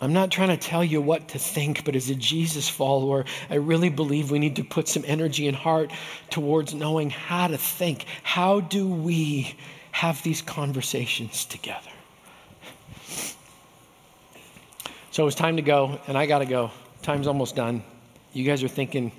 I'm 0.00 0.12
not 0.12 0.30
trying 0.30 0.48
to 0.48 0.56
tell 0.56 0.82
you 0.82 1.00
what 1.00 1.28
to 1.28 1.38
think, 1.38 1.84
but 1.84 1.94
as 1.94 2.10
a 2.10 2.14
Jesus 2.14 2.68
follower, 2.68 3.24
I 3.48 3.56
really 3.56 3.90
believe 3.90 4.30
we 4.30 4.38
need 4.38 4.56
to 4.56 4.64
put 4.64 4.88
some 4.88 5.04
energy 5.06 5.46
and 5.46 5.56
heart 5.56 5.92
towards 6.30 6.74
knowing 6.74 7.10
how 7.10 7.46
to 7.46 7.56
think. 7.56 8.04
How 8.22 8.60
do 8.60 8.88
we 8.88 9.54
have 9.92 10.22
these 10.22 10.42
conversations 10.42 11.44
together? 11.44 11.90
So 15.12 15.28
it's 15.28 15.36
time 15.36 15.56
to 15.56 15.62
go, 15.62 16.00
and 16.08 16.18
I 16.18 16.26
got 16.26 16.40
to 16.40 16.46
go. 16.46 16.72
Time's 17.02 17.28
almost 17.28 17.54
done. 17.54 17.84
You 18.32 18.44
guys 18.44 18.64
are 18.64 18.68
thinking 18.68 19.12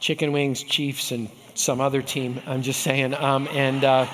chicken 0.00 0.32
wings, 0.32 0.64
Chiefs, 0.64 1.12
and 1.12 1.30
some 1.54 1.80
other 1.80 2.02
team. 2.02 2.40
I'm 2.46 2.62
just 2.62 2.80
saying. 2.80 3.14
Um, 3.14 3.46
and. 3.52 3.84
Uh, 3.84 4.06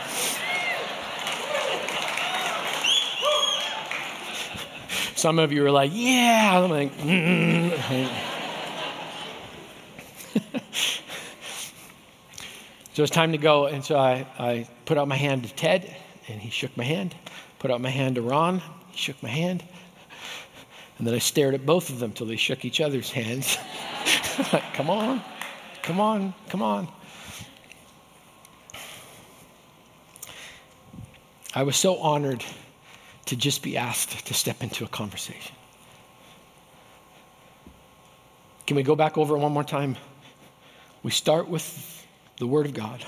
Some 5.25 5.39
of 5.39 5.53
you 5.53 5.65
are 5.65 5.71
like, 5.71 5.91
yeah. 5.95 6.61
I'm 6.63 6.69
like, 6.69 6.95
mm, 6.99 7.71
mm, 7.71 7.71
mm, 7.71 8.09
mm. 10.43 11.01
so 12.93 13.03
it's 13.03 13.11
time 13.11 13.33
to 13.33 13.39
go. 13.39 13.65
And 13.65 13.83
so 13.83 13.97
I, 13.97 14.27
I 14.39 14.69
put 14.85 14.99
out 14.99 15.09
my 15.09 15.17
hand 15.17 15.45
to 15.45 15.55
Ted, 15.55 15.97
and 16.29 16.39
he 16.43 16.51
shook 16.51 16.77
my 16.77 16.85
hand. 16.85 17.15
Put 17.59 17.71
out 17.71 17.81
my 17.81 17.89
hand 17.89 18.17
to 18.17 18.21
Ron, 18.21 18.61
he 18.91 18.99
shook 18.99 19.23
my 19.23 19.31
hand. 19.31 19.65
And 20.99 21.07
then 21.07 21.15
I 21.15 21.21
stared 21.21 21.55
at 21.55 21.65
both 21.65 21.89
of 21.89 22.01
them 22.01 22.13
till 22.13 22.27
they 22.27 22.37
shook 22.37 22.67
each 22.67 22.83
other's 22.83 23.11
hands. 23.11 23.57
like, 24.53 24.75
come 24.75 24.91
on, 24.91 25.23
come 25.81 26.01
on, 26.01 26.35
come 26.51 26.61
on. 26.61 26.87
I 31.55 31.63
was 31.63 31.77
so 31.77 31.97
honored 31.97 32.45
to 33.27 33.37
just 33.37 33.63
be 33.63 33.77
asked 33.77 34.27
to 34.27 34.35
step 34.35 34.63
into 34.63 34.85
a 34.85 34.89
conversation. 34.89 35.55
Can 38.67 38.77
we 38.77 38.83
go 38.83 38.97
back 38.97 39.19
over 39.19 39.37
it 39.37 39.39
one 39.39 39.53
more 39.53 39.65
time? 39.65 39.97
We 41.03 41.11
start 41.11 41.49
with 41.49 42.07
the 42.39 42.47
Word 42.47 42.67
of 42.67 42.75
God. 42.75 43.05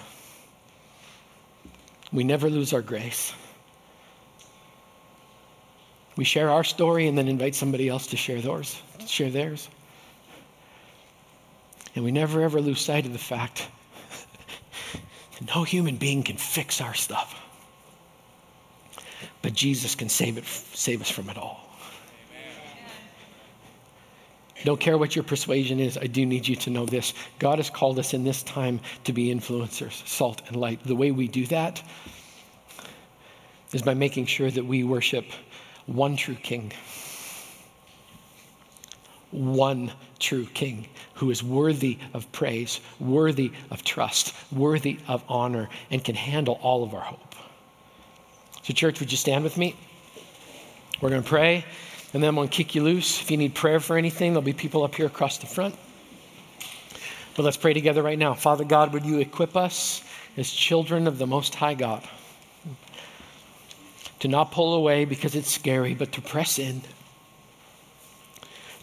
We 2.12 2.24
never 2.24 2.48
lose 2.50 2.72
our 2.72 2.82
grace. 2.82 3.32
We 6.16 6.24
share 6.24 6.50
our 6.50 6.64
story 6.64 7.08
and 7.08 7.16
then 7.16 7.28
invite 7.28 7.54
somebody 7.54 7.88
else 7.88 8.06
to 8.08 8.16
share 8.16 8.40
theirs, 8.40 8.80
share 9.06 9.30
theirs. 9.30 9.68
And 11.94 12.04
we 12.04 12.10
never 12.10 12.42
ever 12.42 12.60
lose 12.60 12.80
sight 12.80 13.06
of 13.06 13.12
the 13.12 13.18
fact 13.18 13.66
that 15.38 15.54
no 15.54 15.64
human 15.64 15.96
being 15.96 16.22
can 16.22 16.36
fix 16.36 16.80
our 16.80 16.94
stuff. 16.94 17.34
But 19.46 19.54
Jesus 19.54 19.94
can 19.94 20.08
save, 20.08 20.38
it, 20.38 20.44
save 20.44 21.00
us 21.00 21.08
from 21.08 21.30
it 21.30 21.38
all. 21.38 21.60
Don't 24.64 24.80
care 24.80 24.98
what 24.98 25.14
your 25.14 25.22
persuasion 25.22 25.78
is, 25.78 25.96
I 25.96 26.08
do 26.08 26.26
need 26.26 26.48
you 26.48 26.56
to 26.56 26.70
know 26.70 26.84
this. 26.84 27.14
God 27.38 27.60
has 27.60 27.70
called 27.70 28.00
us 28.00 28.12
in 28.12 28.24
this 28.24 28.42
time 28.42 28.80
to 29.04 29.12
be 29.12 29.32
influencers, 29.32 30.04
salt 30.04 30.42
and 30.48 30.56
light. 30.56 30.80
The 30.84 30.96
way 30.96 31.12
we 31.12 31.28
do 31.28 31.46
that 31.46 31.80
is 33.72 33.82
by 33.82 33.94
making 33.94 34.26
sure 34.26 34.50
that 34.50 34.64
we 34.64 34.82
worship 34.82 35.26
one 35.86 36.16
true 36.16 36.34
King. 36.34 36.72
One 39.30 39.92
true 40.18 40.46
King 40.54 40.88
who 41.14 41.30
is 41.30 41.40
worthy 41.40 41.98
of 42.14 42.32
praise, 42.32 42.80
worthy 42.98 43.52
of 43.70 43.84
trust, 43.84 44.34
worthy 44.50 44.98
of 45.06 45.22
honor, 45.28 45.68
and 45.88 46.02
can 46.02 46.16
handle 46.16 46.58
all 46.62 46.82
of 46.82 46.94
our 46.94 47.02
hope. 47.02 47.25
So, 48.66 48.74
church, 48.74 48.98
would 48.98 49.12
you 49.12 49.16
stand 49.16 49.44
with 49.44 49.56
me? 49.56 49.76
We're 51.00 51.10
going 51.10 51.22
to 51.22 51.28
pray, 51.28 51.64
and 52.12 52.20
then 52.20 52.28
I'm 52.28 52.34
going 52.34 52.48
to 52.48 52.52
kick 52.52 52.74
you 52.74 52.82
loose. 52.82 53.22
If 53.22 53.30
you 53.30 53.36
need 53.36 53.54
prayer 53.54 53.78
for 53.78 53.96
anything, 53.96 54.32
there'll 54.32 54.42
be 54.42 54.52
people 54.52 54.82
up 54.82 54.96
here 54.96 55.06
across 55.06 55.38
the 55.38 55.46
front. 55.46 55.76
But 57.36 57.44
let's 57.44 57.56
pray 57.56 57.74
together 57.74 58.02
right 58.02 58.18
now. 58.18 58.34
Father 58.34 58.64
God, 58.64 58.92
would 58.92 59.04
you 59.04 59.20
equip 59.20 59.56
us 59.56 60.02
as 60.36 60.50
children 60.50 61.06
of 61.06 61.16
the 61.18 61.28
Most 61.28 61.54
High 61.54 61.74
God 61.74 62.02
to 64.18 64.26
not 64.26 64.50
pull 64.50 64.74
away 64.74 65.04
because 65.04 65.36
it's 65.36 65.48
scary, 65.48 65.94
but 65.94 66.10
to 66.10 66.20
press 66.20 66.58
in? 66.58 66.80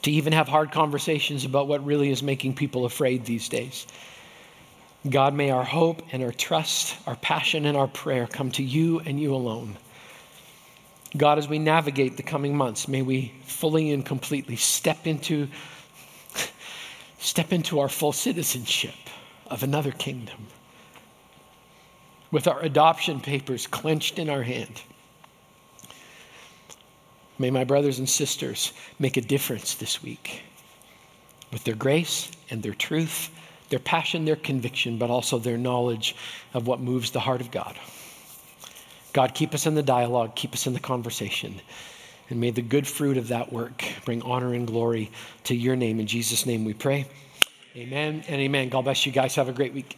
To 0.03 0.11
even 0.11 0.31
have 0.31 0.47
hard 0.47 0.71
conversations 0.71 1.43
about 1.43 1.67
what 1.67 1.85
really 1.85 2.09
is 2.09 2.23
making 2.23 2.55
people 2.55 2.85
afraid 2.85 3.25
these 3.25 3.49
days. 3.49 3.85
God, 5.09 5.33
may 5.33 5.51
our 5.51 5.65
hope 5.65 6.01
and 6.11 6.23
our 6.23 6.31
trust, 6.31 6.95
our 7.05 7.17
passion 7.17 7.65
and 7.65 7.75
our 7.75 7.87
prayer 7.87 8.25
come 8.25 8.51
to 8.51 8.63
you 8.63 8.99
and 9.01 9.19
you 9.19 9.35
alone. 9.35 9.77
God, 11.15 11.37
as 11.37 11.47
we 11.47 11.59
navigate 11.59 12.15
the 12.15 12.23
coming 12.23 12.55
months, 12.55 12.87
may 12.87 13.01
we 13.01 13.33
fully 13.45 13.91
and 13.91 14.05
completely 14.05 14.55
step 14.55 15.05
into, 15.05 15.49
step 17.19 17.51
into 17.51 17.79
our 17.79 17.89
full 17.89 18.13
citizenship 18.13 18.95
of 19.47 19.61
another 19.61 19.91
kingdom 19.91 20.47
with 22.31 22.47
our 22.47 22.61
adoption 22.61 23.19
papers 23.19 23.67
clenched 23.67 24.17
in 24.17 24.29
our 24.29 24.41
hand. 24.41 24.81
May 27.37 27.51
my 27.51 27.65
brothers 27.65 27.99
and 27.99 28.09
sisters 28.09 28.71
make 28.97 29.17
a 29.17 29.21
difference 29.21 29.75
this 29.75 30.01
week 30.01 30.41
with 31.51 31.63
their 31.65 31.75
grace 31.75 32.31
and 32.49 32.63
their 32.63 32.73
truth 32.73 33.29
their 33.73 33.79
passion, 33.79 34.23
their 34.23 34.35
conviction, 34.35 34.99
but 34.99 35.09
also 35.09 35.39
their 35.39 35.57
knowledge 35.57 36.15
of 36.53 36.67
what 36.67 36.79
moves 36.79 37.09
the 37.09 37.19
heart 37.19 37.41
of 37.41 37.49
God. 37.49 37.75
God, 39.13 39.33
keep 39.33 39.55
us 39.55 39.65
in 39.65 39.73
the 39.73 39.81
dialogue, 39.81 40.35
keep 40.35 40.53
us 40.53 40.67
in 40.67 40.73
the 40.73 40.79
conversation. 40.79 41.59
And 42.29 42.39
may 42.39 42.51
the 42.51 42.61
good 42.61 42.85
fruit 42.85 43.17
of 43.17 43.29
that 43.29 43.51
work 43.51 43.83
bring 44.05 44.21
honor 44.21 44.53
and 44.53 44.67
glory 44.67 45.09
to 45.45 45.55
your 45.55 45.75
name. 45.75 45.99
In 45.99 46.05
Jesus' 46.05 46.45
name 46.45 46.65
we 46.65 46.75
pray. 46.75 47.07
Amen 47.75 48.23
and 48.27 48.39
amen. 48.39 48.69
God 48.69 48.83
bless 48.83 49.07
you 49.07 49.11
guys. 49.11 49.33
Have 49.33 49.49
a 49.49 49.53
great 49.53 49.73
week. 49.73 49.97